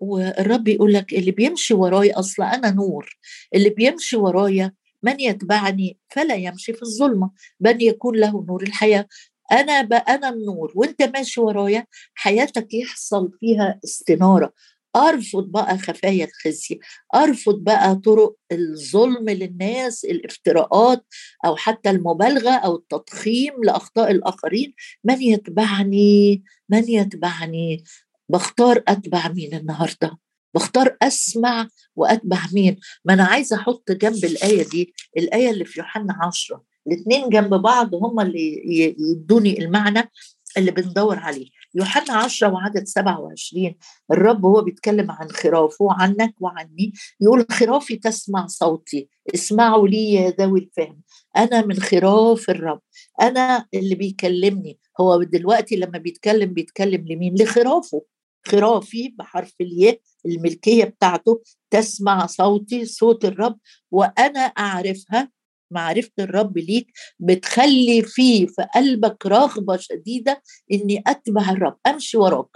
والرب 0.00 0.68
يقول 0.68 0.92
لك 0.94 1.12
اللي 1.12 1.30
بيمشي 1.30 1.74
ورايا 1.74 2.18
أصلا 2.18 2.54
أنا 2.54 2.70
نور. 2.70 3.18
اللي 3.54 3.70
بيمشي 3.70 4.16
ورايا 4.16 4.72
من 5.02 5.20
يتبعني 5.20 5.98
فلا 6.10 6.34
يمشي 6.34 6.72
في 6.72 6.82
الظلمة 6.82 7.30
بل 7.60 7.82
يكون 7.82 8.16
له 8.16 8.44
نور 8.48 8.62
الحياة. 8.62 9.06
أنا 9.52 9.72
أنا 10.08 10.28
النور 10.28 10.72
وأنت 10.74 11.02
ماشي 11.02 11.40
ورايا 11.40 11.86
حياتك 12.14 12.74
يحصل 12.74 13.30
فيها 13.40 13.80
استنارة. 13.84 14.52
أرفض 14.96 15.44
بقى 15.44 15.78
خفايا 15.78 16.24
الخزي 16.24 16.78
أرفض 17.14 17.54
بقى 17.64 17.94
طرق 17.96 18.36
الظلم 18.52 19.28
للناس 19.30 20.04
الافتراءات 20.04 21.04
أو 21.44 21.56
حتى 21.56 21.90
المبالغة 21.90 22.50
أو 22.50 22.76
التضخيم 22.76 23.52
لأخطاء 23.64 24.10
الآخرين. 24.10 24.74
من 25.04 25.22
يتبعني؟ 25.22 26.42
من 26.68 26.88
يتبعني؟ 26.88 27.84
بختار 28.28 28.82
أتبع 28.88 29.28
مين 29.28 29.54
النهارده؟ 29.54 30.18
بختار 30.54 30.96
أسمع 31.02 31.68
وأتبع 31.96 32.38
مين؟ 32.52 32.80
ما 33.04 33.14
أنا 33.14 33.24
عايزة 33.24 33.56
أحط 33.56 33.92
جنب 33.92 34.24
الآية 34.24 34.68
دي 34.68 34.94
الآية 35.16 35.50
اللي 35.50 35.64
في 35.64 35.80
يوحنا 35.80 36.18
عشرة. 36.22 36.64
الاثنين 36.86 37.28
جنب 37.28 37.54
بعض 37.54 37.94
هم 37.94 38.20
اللي 38.20 38.62
يدوني 38.98 39.64
المعنى 39.64 40.10
اللي 40.56 40.70
بندور 40.70 41.18
عليه. 41.18 41.48
يوحنا 41.74 42.14
10 42.14 42.48
وعدد 42.52 42.84
27 42.84 43.74
الرب 44.12 44.46
هو 44.46 44.62
بيتكلم 44.62 45.10
عن 45.10 45.28
خرافه 45.30 45.86
عنك 45.90 46.34
وعني. 46.40 46.92
يقول 47.20 47.46
خرافي 47.50 47.96
تسمع 47.96 48.46
صوتي 48.46 49.08
اسمعوا 49.34 49.88
لي 49.88 50.12
يا 50.12 50.30
ذوي 50.40 50.60
الفهم. 50.60 51.00
أنا 51.36 51.66
من 51.66 51.80
خراف 51.80 52.50
الرب. 52.50 52.80
أنا 53.20 53.66
اللي 53.74 53.94
بيكلمني. 53.94 54.78
هو 55.00 55.22
دلوقتي 55.22 55.76
لما 55.76 55.98
بيتكلم 55.98 56.52
بيتكلم 56.52 57.04
لمين؟ 57.08 57.34
لخرافه. 57.34 58.02
خرافي 58.46 59.14
بحرف 59.18 59.54
الياء 59.60 60.00
الملكية 60.26 60.84
بتاعته 60.84 61.42
تسمع 61.70 62.26
صوتي 62.26 62.84
صوت 62.84 63.24
الرب 63.24 63.58
وأنا 63.90 64.40
أعرفها 64.40 65.30
معرفة 65.70 66.12
الرب 66.18 66.58
ليك 66.58 66.86
بتخلي 67.20 68.02
فيه 68.02 68.46
في 68.46 68.66
قلبك 68.74 69.26
رغبة 69.26 69.76
شديدة 69.76 70.42
إني 70.72 71.02
اتبع 71.06 71.50
الرب 71.50 71.76
أمشي 71.86 72.18
وراك. 72.18 72.48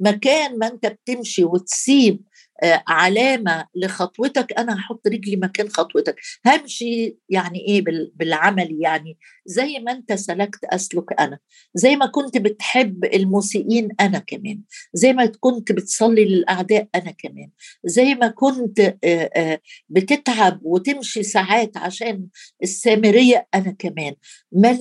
مكان 0.00 0.58
ما 0.58 0.66
أنت 0.66 0.86
بتمشي 0.86 1.44
وتسيب 1.44 2.22
آه، 2.62 2.82
علامة 2.88 3.66
لخطوتك 3.74 4.52
أنا 4.58 4.78
هحط 4.78 5.06
رجلي 5.06 5.36
مكان 5.36 5.68
خطوتك. 5.68 6.16
همشي 6.46 7.16
يعني 7.28 7.58
إيه 7.68 7.84
بالعمل 8.14 8.78
يعني؟ 8.80 9.18
زي 9.46 9.78
ما 9.78 9.92
أنت 9.92 10.12
سلكت 10.12 10.64
أسلك 10.64 11.20
أنا. 11.20 11.38
زي 11.74 11.96
ما 11.96 12.06
كنت 12.06 12.38
بتحب 12.38 13.04
المسيئين 13.04 13.88
أنا 14.00 14.18
كمان. 14.18 14.60
زي 14.94 15.12
ما 15.12 15.26
كنت 15.40 15.72
بتصلي 15.72 16.24
للأعداء 16.24 16.88
أنا 16.94 17.10
كمان. 17.10 17.50
زي 17.84 18.14
ما 18.14 18.28
كنت 18.28 18.80
آه، 18.80 19.30
آه، 19.36 19.60
بتتعب 19.88 20.60
وتمشي 20.62 21.22
ساعات 21.22 21.76
عشان 21.76 22.26
السامرية 22.62 23.48
أنا 23.54 23.76
كمان. 23.78 24.14
من 24.52 24.78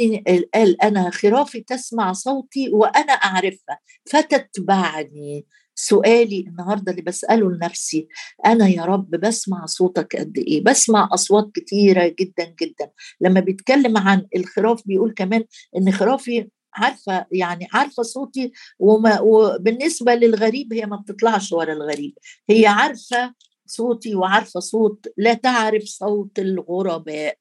قال 0.56 0.82
أنا 0.84 1.10
خرافي 1.10 1.62
تسمع 1.62 2.13
صوتي 2.13 2.70
وأنا 2.70 3.13
أعرفها. 3.13 3.80
فتتبعني. 4.06 5.46
سؤالي 5.80 6.39
النهارده 6.48 6.92
اللي 6.92 7.02
بسأله 7.02 7.52
لنفسي 7.52 8.08
أنا 8.46 8.68
يا 8.68 8.86
رب 8.86 9.10
بسمع 9.10 9.65
صوتك 9.65 10.15
قد 10.15 10.38
إيه؟ 10.38 10.63
بسمع 10.63 11.10
أصوات 11.13 11.52
كتيرة 11.56 12.15
جدا 12.20 12.56
جدا. 12.62 12.92
لما 13.22 13.39
بيتكلم 13.39 13.98
عن 13.98 14.26
الخراف 14.36 14.82
بيقول 14.88 15.13
كمان 15.13 15.44
إن 15.78 15.92
خرافي 15.92 16.48
عارفة 16.74 17.26
يعني 17.32 17.68
عارفة 17.74 18.04
صوتي 18.04 18.52
وما 18.80 19.20
وبالنسبة 19.20 20.15
للغريب 20.15 20.74
هي 20.74 20.86
ما 20.86 20.96
بتطلعش 20.98 21.52
ورا 21.54 21.74
الغريب. 21.74 22.13
هي 22.50 22.68
عارفة 22.68 23.34
صوتي 23.65 24.15
وعارفة 24.15 24.60
صوت 24.60 25.08
لا 25.18 25.34
تعرف 25.34 25.84
صوت 25.84 26.39
الغرباء. 26.39 27.38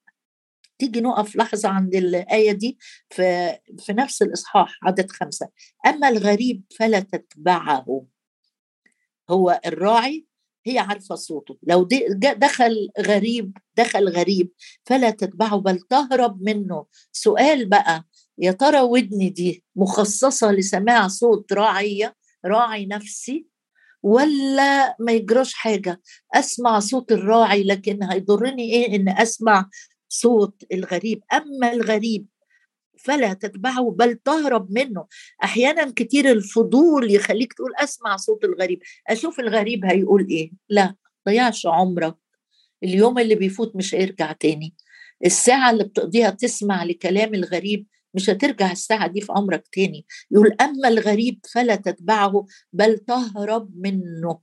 تيجي 0.78 1.00
نقف 1.00 1.36
لحظة 1.36 1.68
عند 1.68 1.94
الآية 1.94 2.52
دي 2.52 2.78
في, 3.10 3.58
في 3.78 3.92
نفس 3.92 4.22
الإصحاح 4.22 4.78
عدد 4.82 5.10
خمسة. 5.10 5.48
أما 5.86 6.08
الغريب 6.08 6.62
فلا 6.78 7.00
تتبعه. 7.00 8.04
هو 9.30 9.60
الراعي 9.66 10.26
هي 10.66 10.78
عارفة 10.78 11.14
صوته. 11.14 11.56
لو 11.62 11.88
دخل 12.36 12.88
غريب 13.00 13.56
دخل 13.76 14.08
غريب 14.08 14.52
فلا 14.86 15.10
تتبعه 15.10 15.56
بل 15.56 15.80
تهرب 15.80 16.42
منه. 16.42 16.86
سؤال 17.12 17.68
بقى 17.68 18.04
يا 18.38 18.52
ترى 18.52 18.80
ودني 18.80 19.30
دي 19.30 19.64
مخصصة 19.76 20.52
لسماع 20.52 21.08
صوت 21.08 21.52
راعية 21.52 22.16
راعي 22.44 22.86
نفسي 22.86 23.46
ولا 24.02 24.96
ما 25.00 25.12
يجراش 25.12 25.54
حاجة؟ 25.54 26.00
أسمع 26.34 26.78
صوت 26.78 27.12
الراعي 27.12 27.62
لكن 27.62 28.02
هيضرني 28.02 28.72
إيه 28.74 28.96
إن 28.96 29.08
أسمع 29.08 29.68
صوت 30.08 30.64
الغريب؟ 30.72 31.22
أما 31.32 31.72
الغريب 31.72 32.26
فلا 32.98 33.32
تتبعه 33.32 33.90
بل 33.90 34.14
تهرب 34.14 34.72
منه. 34.72 35.06
أحيانا 35.44 35.92
كتير 35.96 36.30
الفضول 36.30 37.10
يخليك 37.14 37.52
تقول 37.52 37.70
أسمع 37.76 38.16
صوت 38.16 38.44
الغريب. 38.44 38.82
أشوف 39.08 39.40
الغريب 39.40 39.84
هيقول 39.84 40.26
إيه؟ 40.30 40.50
لا 40.68 40.94
ضيعش 41.28 41.66
عمرك. 41.66 42.16
اليوم 42.84 43.18
اللي 43.18 43.34
بيفوت 43.34 43.76
مش 43.76 43.94
هيرجع 43.94 44.32
تاني. 44.32 44.74
الساعة 45.24 45.70
اللي 45.70 45.84
بتقضيها 45.84 46.30
تسمع 46.30 46.84
لكلام 46.84 47.34
الغريب 47.34 47.86
مش 48.14 48.30
هترجع 48.30 48.72
الساعة 48.72 49.06
دي 49.06 49.20
في 49.20 49.32
عمرك 49.32 49.68
تاني. 49.72 50.06
يقول 50.30 50.56
أما 50.60 50.88
الغريب 50.88 51.40
فلا 51.52 51.76
تتبعه 51.76 52.46
بل 52.72 52.98
تهرب 52.98 53.70
منه. 53.76 54.38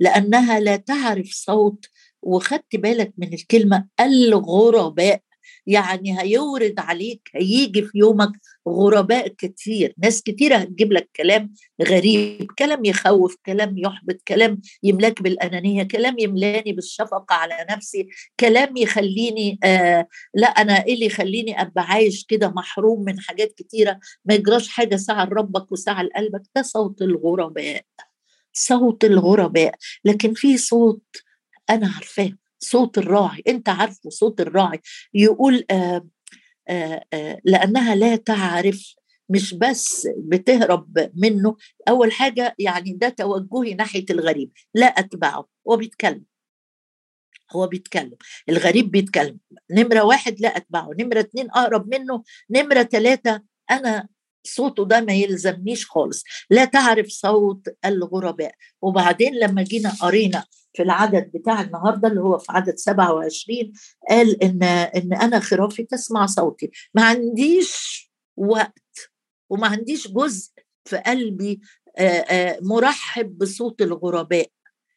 لأنها 0.00 0.60
لا 0.60 0.76
تعرف 0.76 1.30
صوت. 1.32 1.86
وخدت 2.22 2.76
بالك 2.76 3.12
من 3.18 3.34
الكلمة 3.34 3.86
الغرباء. 4.00 5.20
يعني 5.66 6.20
هيورد 6.20 6.74
عليك 6.78 7.30
هيجي 7.34 7.82
في 7.82 7.98
يومك 7.98 8.30
غرباء 8.68 9.28
كتير 9.28 9.94
ناس 9.98 10.22
كتيرة 10.22 10.56
هتجيب 10.56 10.92
لك 10.92 11.10
كلام 11.16 11.54
غريب 11.82 12.46
كلام 12.58 12.84
يخوف 12.84 13.36
كلام 13.46 13.78
يحبط 13.78 14.16
كلام 14.28 14.60
يملاك 14.82 15.22
بالأنانية 15.22 15.82
كلام 15.82 16.18
يملاني 16.18 16.72
بالشفقة 16.72 17.34
على 17.34 17.66
نفسي 17.70 18.08
كلام 18.40 18.76
يخليني 18.76 19.58
آه 19.64 20.06
لا 20.34 20.46
أنا 20.48 20.84
إيه 20.84 20.94
اللي 20.94 21.06
يخليني 21.06 21.60
أبقى 21.60 21.82
عايش 21.84 22.24
كده 22.24 22.48
محروم 22.48 23.04
من 23.04 23.20
حاجات 23.20 23.52
كتيرة؟ 23.52 24.00
ما 24.24 24.34
يجراش 24.34 24.68
حاجة 24.68 24.96
ساعة 24.96 25.24
لربك 25.24 25.72
وساعة 25.72 26.02
لقلبك 26.02 26.42
ده 26.56 26.62
صوت 26.62 27.02
الغرباء 27.02 27.82
صوت 28.52 29.04
الغرباء 29.04 29.74
لكن 30.04 30.34
في 30.34 30.56
صوت 30.58 31.02
أنا 31.70 31.90
عارفاه. 31.94 32.32
صوت 32.60 32.98
الراعي 32.98 33.42
أنت 33.48 33.68
عارفه 33.68 34.10
صوت 34.10 34.40
الراعي 34.40 34.80
يقول 35.14 35.64
آه 35.70 36.06
آه 36.68 37.04
آه 37.12 37.38
لأنها 37.44 37.94
لا 37.94 38.16
تعرف 38.16 38.94
مش 39.28 39.54
بس 39.54 40.08
بتهرب 40.18 41.10
منه 41.14 41.56
أول 41.88 42.12
حاجة 42.12 42.54
يعني 42.58 42.92
ده 42.92 43.08
توجهي 43.08 43.74
ناحية 43.74 44.04
الغريب 44.10 44.52
لا 44.74 44.86
أتبعه 44.86 45.46
هو 45.68 45.76
بيتكلم. 45.76 46.24
هو 47.52 47.66
بيتكلم 47.66 48.16
الغريب 48.48 48.90
بيتكلم 48.90 49.38
نمرة 49.70 50.02
واحد 50.04 50.40
لا 50.40 50.56
أتبعه 50.56 50.90
نمرة 50.98 51.20
اتنين 51.20 51.50
أقرب 51.50 51.94
منه 51.94 52.22
نمرة 52.50 52.82
ثلاثة 52.82 53.42
أنا 53.70 54.08
صوته 54.44 54.84
ده 54.84 55.00
ما 55.00 55.12
يلزمنيش 55.12 55.86
خالص 55.86 56.24
لا 56.50 56.64
تعرف 56.64 57.06
صوت 57.08 57.68
الغرباء. 57.84 58.54
وبعدين 58.82 59.34
لما 59.34 59.62
جينا 59.62 59.90
قرينا 60.00 60.44
في 60.72 60.82
العدد 60.82 61.30
بتاع 61.34 61.60
النهارده 61.60 62.08
اللي 62.08 62.20
هو 62.20 62.38
في 62.38 62.46
عدد 62.52 62.76
27 62.76 63.72
قال 64.10 64.42
إن 64.42 64.62
إن 64.62 65.12
أنا 65.14 65.40
خرافي 65.40 65.82
تسمع 65.84 66.26
صوتي. 66.26 66.70
ما 66.94 67.04
عنديش 67.04 68.10
وقت 68.36 69.10
وما 69.50 69.66
عنديش 69.66 70.08
جزء 70.08 70.50
في 70.84 70.96
قلبي 70.96 71.60
مرحب 72.62 73.38
بصوت 73.38 73.82
الغرباء. 73.82 74.48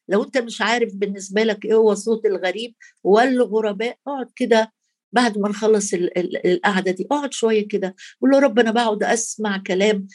لو 0.07 0.23
أنت 0.23 0.37
مش 0.37 0.61
عارف 0.61 0.95
بالنسبة 0.95 1.43
لك 1.43 1.65
إيه 1.65 1.73
هو 1.73 1.93
صوت 1.93 2.25
الغريب 2.25 2.75
والغرباء 3.03 3.97
اقعد 4.07 4.31
كده 4.35 4.73
بعد 5.13 5.37
ما 5.37 5.49
نخلص 5.49 5.93
القعدة 6.45 6.91
دي 6.91 7.07
أقعد 7.11 7.33
شوية 7.33 7.67
كده 7.67 7.95
قول 8.21 8.31
له 8.31 8.39
رب 8.39 8.59
أنا 8.59 8.71
بقعد 8.71 9.03
أسمع 9.03 9.57
كلام 9.67 10.07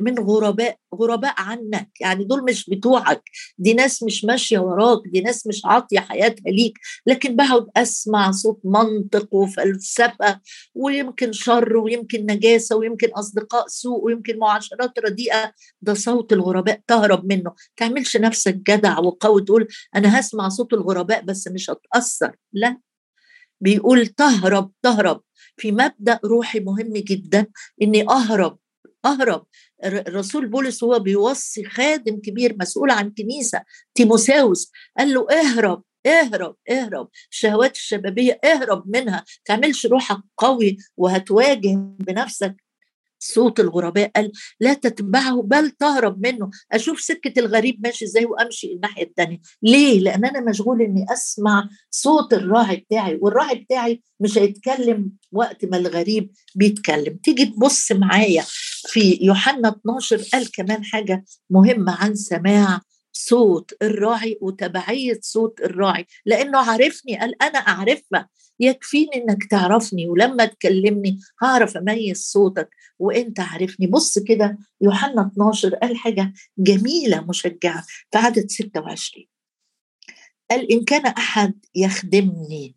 من 0.00 0.18
غرباء 0.18 0.76
غرباء 0.94 1.34
عنك 1.38 1.88
يعني 2.00 2.24
دول 2.24 2.44
مش 2.44 2.70
بتوعك 2.70 3.22
دي 3.58 3.74
ناس 3.74 4.02
مش 4.02 4.24
ماشية 4.24 4.58
وراك 4.58 4.98
دي 5.12 5.20
ناس 5.20 5.46
مش 5.46 5.62
عاطية 5.64 6.00
حياتها 6.00 6.50
ليك 6.50 6.78
لكن 7.06 7.36
بقعد 7.36 7.66
أسمع 7.76 8.30
صوت 8.30 8.60
منطق 8.64 9.34
وفلسفة 9.34 10.40
ويمكن 10.74 11.32
شر 11.32 11.76
ويمكن 11.76 12.26
نجاسة 12.26 12.76
ويمكن 12.76 13.08
أصدقاء 13.10 13.64
سوء 13.68 14.04
ويمكن 14.04 14.38
معاشرات 14.38 14.98
رديئة 14.98 15.52
ده 15.82 15.94
صوت 15.94 16.32
الغرباء 16.32 16.80
تهرب 16.86 17.24
منه. 17.32 17.52
تعملش 17.76 18.16
نفسك 18.16 18.54
جدع 18.54 18.98
وقوي 18.98 19.42
تقول 19.42 19.68
أنا 19.96 20.20
هسمع 20.20 20.48
صوت 20.48 20.72
الغرباء 20.72 21.22
بس 21.24 21.48
مش 21.48 21.70
هتأثر 21.70 22.36
لا. 22.52 22.87
بيقول 23.60 24.06
تهرب 24.06 24.72
تهرب. 24.82 25.20
في 25.56 25.72
مبدأ 25.72 26.20
روحي 26.24 26.60
مهم 26.60 26.92
جدا 26.92 27.46
إني 27.82 28.08
أهرب 28.08 28.58
أهرب. 29.04 29.46
الرسول 29.84 30.46
بولس 30.48 30.84
هو 30.84 30.98
بيوصي 30.98 31.64
خادم 31.64 32.20
كبير 32.20 32.56
مسؤول 32.60 32.90
عن 32.90 33.10
كنيسة 33.10 33.62
تيموساوس. 33.94 34.70
قال 34.98 35.14
له 35.14 35.26
اهرب 35.30 35.82
اهرب 36.06 36.56
اهرب. 36.70 37.08
الشهوات 37.30 37.76
الشبابية 37.76 38.40
اهرب 38.44 38.84
منها. 38.86 39.24
تعملش 39.44 39.86
روحك 39.86 40.18
قوي 40.36 40.76
وهتواجه 40.96 41.74
بنفسك 41.98 42.56
صوت 43.18 43.60
الغرباء 43.60 44.10
قال 44.16 44.32
لا 44.60 44.74
تتبعه 44.74 45.42
بل 45.42 45.70
تهرب 45.70 46.26
منه. 46.26 46.50
أشوف 46.72 47.00
سكة 47.00 47.40
الغريب 47.40 47.80
ماشي 47.84 48.04
إزاي 48.04 48.24
وأمشي 48.24 48.72
الناحية 48.72 49.02
الثانية 49.02 49.38
ليه؟ 49.62 50.00
لأن 50.00 50.24
أنا 50.24 50.40
مشغول 50.40 50.82
إني 50.82 51.06
أسمع 51.12 51.68
صوت 51.90 52.32
الراعي 52.34 52.76
بتاعي 52.76 53.18
والراعي 53.22 53.54
بتاعي 53.54 54.02
مش 54.20 54.38
هيتكلم 54.38 55.10
وقت 55.32 55.64
ما 55.64 55.76
الغريب 55.76 56.30
بيتكلم. 56.54 57.18
تيجي 57.22 57.46
تبص 57.46 57.92
معايا 57.92 58.44
في 58.88 59.18
يوحنا 59.22 59.68
12 59.68 60.22
قال 60.32 60.52
كمان 60.52 60.84
حاجة 60.84 61.24
مهمة 61.50 61.92
عن 61.92 62.14
سماع 62.14 62.80
صوت 63.18 63.72
الراعي 63.82 64.38
وتبعية 64.40 65.18
صوت 65.22 65.60
الراعي 65.60 66.06
لأنه 66.26 66.58
عارفني 66.70 67.18
قال 67.18 67.42
أنا 67.42 67.58
أعرفها 67.58 68.28
يكفيني 68.60 69.10
إنك 69.14 69.44
تعرفني 69.50 70.08
ولما 70.08 70.44
تكلمني 70.44 71.18
هعرف 71.42 71.76
أميز 71.76 72.18
صوتك 72.18 72.68
وإنت 72.98 73.40
عارفني. 73.40 73.86
بص 73.86 74.18
كده 74.18 74.58
يوحنا 74.80 75.26
12 75.26 75.74
قال 75.74 75.96
حاجة 75.96 76.32
جميلة 76.58 77.20
مشجعة 77.20 77.82
في 78.10 78.18
عدد 78.18 78.46
26 78.50 79.26
قال 80.50 80.72
إن 80.72 80.84
كان 80.84 81.06
أحد 81.06 81.54
يخدمني. 81.74 82.76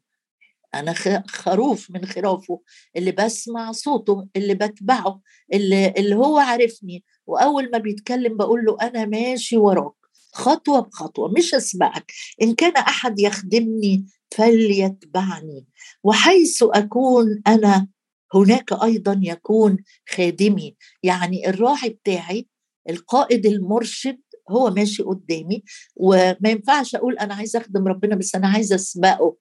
أنا 0.76 0.94
خروف 1.28 1.92
من 1.92 2.06
خرافه 2.06 2.62
اللي 2.96 3.12
بسمع 3.12 3.72
صوته 3.72 4.28
اللي 4.36 4.54
بتبعه 4.54 5.22
اللي, 5.54 5.94
اللي 5.98 6.16
هو 6.16 6.38
عارفني. 6.38 7.04
وأول 7.28 7.72
ما 7.72 7.78
بيتكلم 7.78 8.38
بقول 8.38 8.66
له 8.66 8.78
أنا 8.82 9.06
ماشي 9.06 9.58
وراك. 9.58 10.01
خطوة 10.34 10.80
بخطوة 10.80 11.32
مش 11.38 11.54
أسبقك. 11.54 12.12
إن 12.42 12.56
كان 12.56 12.72
أحد 12.72 13.20
يخدمني 13.20 14.06
فليتبعني. 14.32 15.66
وحيث 16.04 16.64
أكون 16.64 17.42
أنا 17.48 17.88
هناك 18.34 18.74
أيضا 18.84 19.20
يكون 19.24 19.78
خادمي. 20.10 20.76
يعني 21.04 21.50
الراعي 21.50 21.90
بتاعي 21.90 22.48
القائد 22.90 23.46
المرشد 23.46 24.20
هو 24.50 24.70
ماشي 24.70 25.04
قدامي. 25.04 25.64
وما 25.96 26.50
ينفعش 26.50 26.96
أقول 26.96 27.18
أنا 27.18 27.34
عايز 27.34 27.56
أخدم 27.56 27.88
ربنا 27.88 28.16
بس 28.16 28.36
أنا 28.36 28.48
عايز 28.48 28.74
أسبقه. 28.74 29.38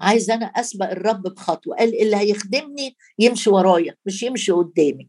عايز 0.00 0.30
أنا 0.30 0.46
أسبق 0.46 0.90
الرب 0.90 1.22
بخطوة. 1.22 1.76
قال 1.76 2.02
اللي 2.02 2.16
هيخدمني 2.16 2.96
يمشي 3.18 3.50
ورايا 3.50 3.94
مش 4.06 4.22
يمشي 4.22 4.52
قدامي. 4.52 5.08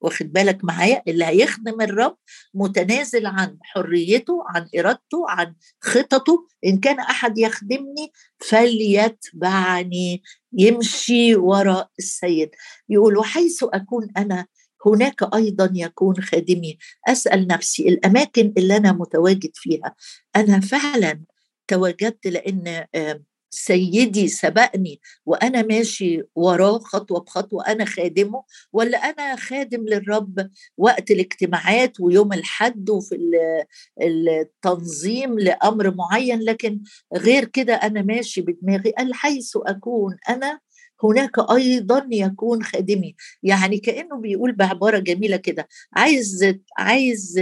واخد 0.00 0.32
بالك 0.32 0.64
معايا؟ 0.64 1.02
اللي 1.08 1.24
هيخدم 1.24 1.80
الرب 1.80 2.16
متنازل 2.54 3.26
عن 3.26 3.58
حريته 3.62 4.44
عن 4.48 4.68
إرادته 4.78 5.24
عن 5.28 5.54
خططه. 5.80 6.46
إن 6.66 6.80
كان 6.80 7.00
أحد 7.00 7.38
يخدمني 7.38 8.12
فليتبعني. 8.38 10.22
يمشي 10.52 11.36
وراء 11.36 11.90
السيد. 11.98 12.50
يقول 12.88 13.18
وحيث 13.18 13.64
أكون 13.64 14.08
أنا 14.16 14.46
هناك 14.86 15.34
أيضا 15.34 15.72
يكون 15.74 16.22
خادمي. 16.22 16.78
أسأل 17.08 17.46
نفسي 17.46 17.88
الأماكن 17.88 18.52
اللي 18.58 18.76
أنا 18.76 18.92
متواجد 18.92 19.50
فيها. 19.54 19.94
أنا 20.36 20.60
فعلا 20.60 21.20
تواجدت 21.68 22.26
لأن 22.26 22.86
سيدي 23.50 24.28
سبقني 24.28 25.00
وأنا 25.26 25.62
ماشي 25.62 26.22
وراه 26.34 26.78
خطوة 26.78 27.20
بخطوة 27.20 27.66
أنا 27.68 27.84
خادمه 27.84 28.42
ولا 28.72 28.98
أنا 28.98 29.36
خادم 29.36 29.84
للرب 29.88 30.50
وقت 30.76 31.10
الاجتماعات 31.10 32.00
ويوم 32.00 32.32
الحد 32.32 32.90
وفي 32.90 33.16
التنظيم 34.02 35.38
لأمر 35.38 35.94
معين 35.94 36.40
لكن 36.42 36.80
غير 37.16 37.44
كده 37.44 37.74
أنا 37.74 38.02
ماشي 38.02 38.40
بدماغي 38.40 38.90
قال 38.90 39.14
حيث 39.14 39.52
أكون 39.56 40.16
أنا 40.28 40.60
هناك 41.04 41.30
أيضا 41.50 42.08
يكون 42.12 42.62
خادمي. 42.62 43.14
يعني 43.42 43.78
كأنه 43.78 44.20
بيقول 44.20 44.52
بعبارة 44.52 44.98
جميلة 44.98 45.36
كده 45.36 45.68
عايز 45.96 46.54
عايز 46.78 47.40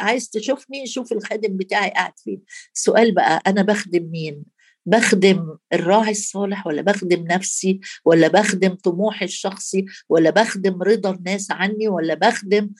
عايز 0.00 0.30
تشوفني 0.30 0.86
شوف 0.86 1.12
الخادم 1.12 1.56
بتاعي 1.56 1.90
قاعد 1.90 2.12
فين. 2.24 2.42
السؤال 2.74 3.14
بقى 3.14 3.42
أنا 3.46 3.62
بخدم 3.62 4.10
مين؟ 4.10 4.44
بخدم 4.88 5.56
الراعي 5.72 6.10
الصالح 6.10 6.66
ولا 6.66 6.82
بخدم 6.82 7.24
نفسي 7.30 7.80
ولا 8.04 8.28
بخدم 8.28 8.74
طموحي 8.74 9.24
الشخصي 9.24 9.84
ولا 10.08 10.30
بخدم 10.30 10.82
رضا 10.82 11.10
الناس 11.10 11.50
عني 11.50 11.88
ولا 11.88 12.14
بخدم 12.14 12.70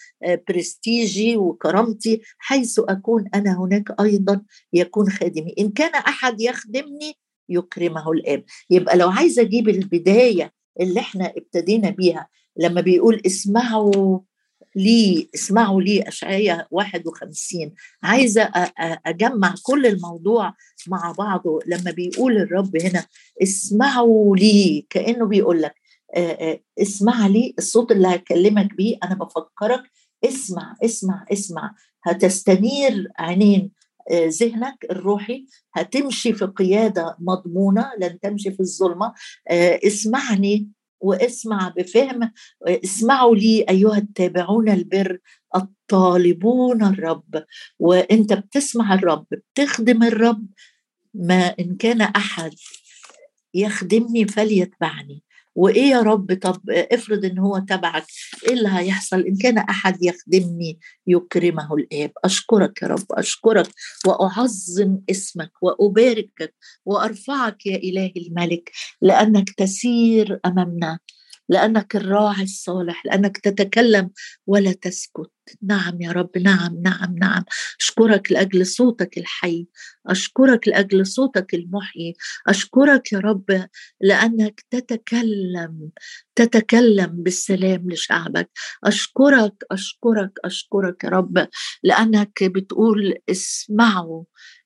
برستيجي 0.48 1.36
وكرامتي 1.36 2.20
حيث 2.38 2.80
أكون 2.88 3.24
أنا 3.34 3.60
هناك 3.60 4.00
أيضا 4.00 4.42
يكون 4.72 5.10
خادمي. 5.10 5.54
إن 5.58 5.70
كان 5.70 5.94
أحد 5.94 6.40
يخدمني 6.40 7.14
يكرمه 7.48 8.10
الآب. 8.12 8.44
يبقى 8.70 8.96
لو 8.96 9.08
عايزه 9.08 9.42
أجيب 9.42 9.68
البداية 9.68 10.52
اللي 10.80 11.00
إحنا 11.00 11.32
ابتدينا 11.36 11.90
بيها 11.90 12.28
لما 12.56 12.80
بيقول 12.80 13.22
اسمعوا 13.26 14.20
لي 14.76 15.28
اسمعوا 15.34 15.82
لي 15.82 16.02
أشعية 16.08 16.68
51 16.70 17.74
عايزة 18.02 18.50
أجمع 19.06 19.54
كل 19.62 19.86
الموضوع 19.86 20.54
مع 20.88 21.12
بعضه. 21.18 21.58
لما 21.66 21.90
بيقول 21.90 22.36
الرب 22.36 22.76
هنا 22.76 23.06
اسمعوا 23.42 24.36
لي 24.36 24.86
كأنه 24.90 25.26
بيقول 25.26 25.62
لك 25.62 25.74
اسمع 26.80 27.26
لي 27.26 27.54
الصوت 27.58 27.92
اللي 27.92 28.08
هكلمك 28.08 28.74
بيه. 28.74 28.96
أنا 29.04 29.14
بفكرك 29.14 29.82
اسمع 30.24 30.76
اسمع 30.84 31.26
اسمع. 31.32 31.74
هتستنير 32.04 33.08
عينين 33.18 33.70
ذهنك 34.12 34.74
الروحي. 34.90 35.46
هتمشي 35.74 36.32
في 36.32 36.44
قيادة 36.44 37.16
مضمونة 37.18 37.90
لن 38.00 38.20
تمشي 38.20 38.50
في 38.50 38.60
الظلمة. 38.60 39.12
آه، 39.50 39.80
اسمعني. 39.86 40.68
واسمع 41.00 41.68
بفهم 41.76 42.32
اسمعوا 42.68 43.36
لي 43.36 43.66
أيها 43.70 43.96
التابعون 43.98 44.68
البر 44.68 45.18
الطالبون 45.56 46.82
الرب. 46.84 47.44
وأنت 47.78 48.32
بتسمع 48.32 48.94
الرب 48.94 49.26
بتخدم 49.30 50.02
الرب. 50.02 50.46
ما 51.14 51.54
إن 51.60 51.76
كان 51.76 52.00
أحد 52.00 52.54
يخدمني 53.54 54.28
فليتبعني. 54.28 55.22
وإيه 55.58 55.90
يا 55.90 56.00
رب؟ 56.00 56.34
طب 56.42 56.60
افرض 56.70 57.24
إن 57.24 57.38
هو 57.38 57.58
تبعك 57.58 58.04
إيه 58.48 58.54
اللي 58.54 58.68
هيحصل؟ 58.72 59.20
إن 59.20 59.36
كان 59.36 59.58
أحد 59.58 60.02
يخدمني 60.02 60.78
يكرمه 61.06 61.74
الآب. 61.74 62.10
أشكرك 62.24 62.82
يا 62.82 62.86
رب 62.88 63.06
أشكرك 63.12 63.66
وأعظم 64.06 64.98
اسمك 65.10 65.52
وأباركك 65.62 66.54
وأرفعك 66.84 67.66
يا 67.66 67.76
الهي 67.76 68.12
الملك 68.16 68.70
لأنك 69.02 69.50
تسير 69.50 70.40
أمامنا 70.46 70.98
لأنك 71.48 71.96
الراعي 71.96 72.42
الصالح 72.42 73.06
لأنك 73.06 73.38
تتكلم 73.38 74.10
ولا 74.46 74.72
تسكت. 74.72 75.30
نعم 75.62 76.00
يا 76.00 76.12
رب 76.12 76.38
نعم 76.38 76.82
نعم 76.82 77.16
نعم. 77.18 77.44
أشكرك 77.80 78.32
لأجل 78.32 78.66
صوتك 78.66 79.18
الحي 79.18 79.66
أشكرك 80.06 80.68
لأجل 80.68 81.06
صوتك 81.06 81.54
المحيي 81.54 82.14
أشكرك 82.48 83.12
يا 83.12 83.18
رب 83.18 83.68
لأنك 84.00 84.64
تتكلم 84.70 85.90
تتكلم 86.36 87.22
بالسلام 87.22 87.90
لشعبك. 87.90 88.50
أشكرك 88.84 89.54
أشكرك 89.70 90.32
أشكرك 90.44 91.04
يا 91.04 91.08
رب 91.08 91.48
لأنك 91.82 92.44
بتقول 92.44 93.14
اسمعوا 93.30 94.24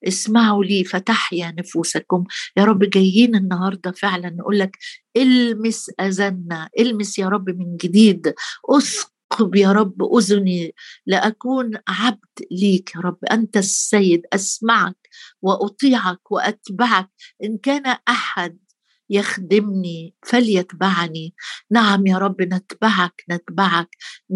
اسمعوا 0.08 0.64
لي 0.64 0.84
فتحيا 0.84 1.54
نفوسكم. 1.58 2.24
يا 2.56 2.64
رب 2.64 2.84
جايين 2.84 3.34
النهارده 3.34 3.90
فعلا 3.92 4.30
نقول 4.30 4.58
لك 4.58 4.76
إلمس 5.16 5.90
اذنا 6.00 6.68
إلمس 6.78 7.18
يا 7.18 7.28
رب 7.28 7.50
من 7.50 7.76
جديد. 7.76 8.34
اسقب 9.32 9.54
يا 9.56 9.72
رب 9.72 10.02
أذني 10.16 10.74
لأكون 11.06 11.70
عبد 11.88 12.18
ليك 12.50 12.94
يا 12.96 13.00
رب 13.00 13.18
أنت 13.32 13.56
السيد 13.56 14.22
أسمعك 14.32 14.96
وأطيعك 15.42 16.32
وأتبعك 16.32 17.10
إن 17.44 17.58
كان 17.58 17.96
أحد 18.08 18.58
يخدمني 19.10 20.14
فليتبعني. 20.26 21.34
نعم 21.70 22.06
يا 22.06 22.18
رب 22.18 22.42
نتبعك 22.42 23.24
نتبعك 23.30 23.88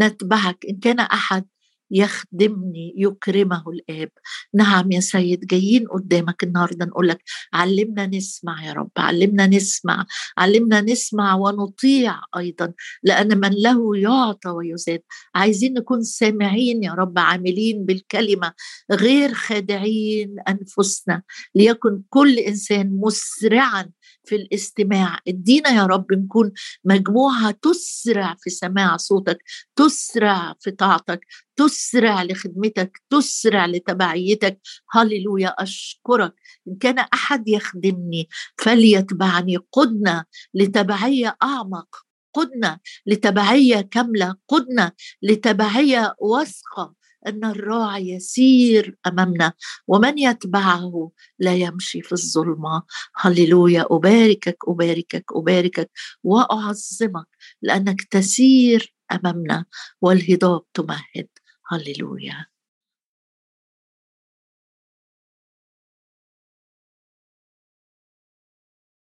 نتبعك 0.03 0.67
إن 0.71 0.81
كان 0.81 1.01
أحد 1.01 1.47
يخدمني 1.91 2.95
يكرمه 2.97 3.65
الآب. 3.69 4.11
نعم 4.55 4.93
يا 4.93 5.01
سيد 5.01 5.47
جايين 5.47 5.89
قدامك 5.89 6.43
النهارده 6.43 6.87
نقول 6.87 7.09
لك 7.09 7.23
علمنا 7.53 8.07
نسمع 8.07 8.65
يا 8.67 8.73
رب 8.73 8.91
علمنا 8.97 9.47
نسمع 9.47 10.07
علمنا 10.39 10.81
نسمع 10.81 11.35
ونطيع 11.35 12.21
أيضا 12.37 12.73
لأن 13.03 13.41
من 13.41 13.51
له 13.53 13.97
يعطى 13.97 14.49
ويزاد. 14.49 15.03
عايزين 15.35 15.73
نكون 15.73 16.03
سامعين 16.03 16.85
يا 16.85 16.93
رب 16.93 17.19
عاملين 17.19 17.85
بالكلمة 17.87 18.53
غير 18.93 19.35
خادعين 19.35 20.37
أنفسنا. 20.49 21.23
ليكن 21.55 22.03
كل 22.09 22.39
إنسان 22.39 23.01
مسرعا 23.01 23.91
في 24.27 24.37
الاستماع. 24.37 25.19
ادينا 25.29 25.71
يا 25.71 25.87
رب 25.87 26.13
نكون 26.13 26.53
مجموعة 26.85 27.51
تسرع 27.51 28.37
في 28.41 28.51
سماع 28.51 28.97
صوتك 28.97 29.39
تسرع 29.77 30.55
في 30.61 30.71
طاعتك 30.71 31.27
تسرع 31.57 32.23
لخدمتك 32.23 33.03
تسرع 33.11 33.67
لتبعيتك. 33.67 34.61
هللويا 34.91 35.49
أشكرك. 35.49 36.35
إن 36.69 36.77
كان 36.77 36.99
أحد 36.99 37.49
يخدمني 37.49 38.29
فليتبعني. 38.59 39.57
قدنا 39.73 40.25
لتبعيه 40.55 41.37
أعمق 41.43 42.07
قدنا 42.35 42.81
لتبعيه 43.07 43.81
كاملة 43.81 44.37
قدنا 44.49 44.93
لتبعيه 45.23 46.15
واثقه 46.21 46.95
أن 47.27 47.45
الراعي 47.45 48.11
يسير 48.11 48.97
أمامنا 49.07 49.53
ومن 49.89 50.19
يتبعه 50.19 51.11
لا 51.39 51.55
يمشي 51.55 52.03
في 52.03 52.13
الظلمة. 52.13 52.83
هللويا 53.17 53.87
أباركك 53.91 54.57
أباركك 54.69 55.25
أباركك 55.37 55.91
وأعظمك 56.25 57.27
لأنك 57.63 58.03
تسير 58.03 58.95
أمامنا 59.13 59.65
والهضاب 60.03 60.63
تمهد. 60.75 61.29
هللويا. 61.71 62.47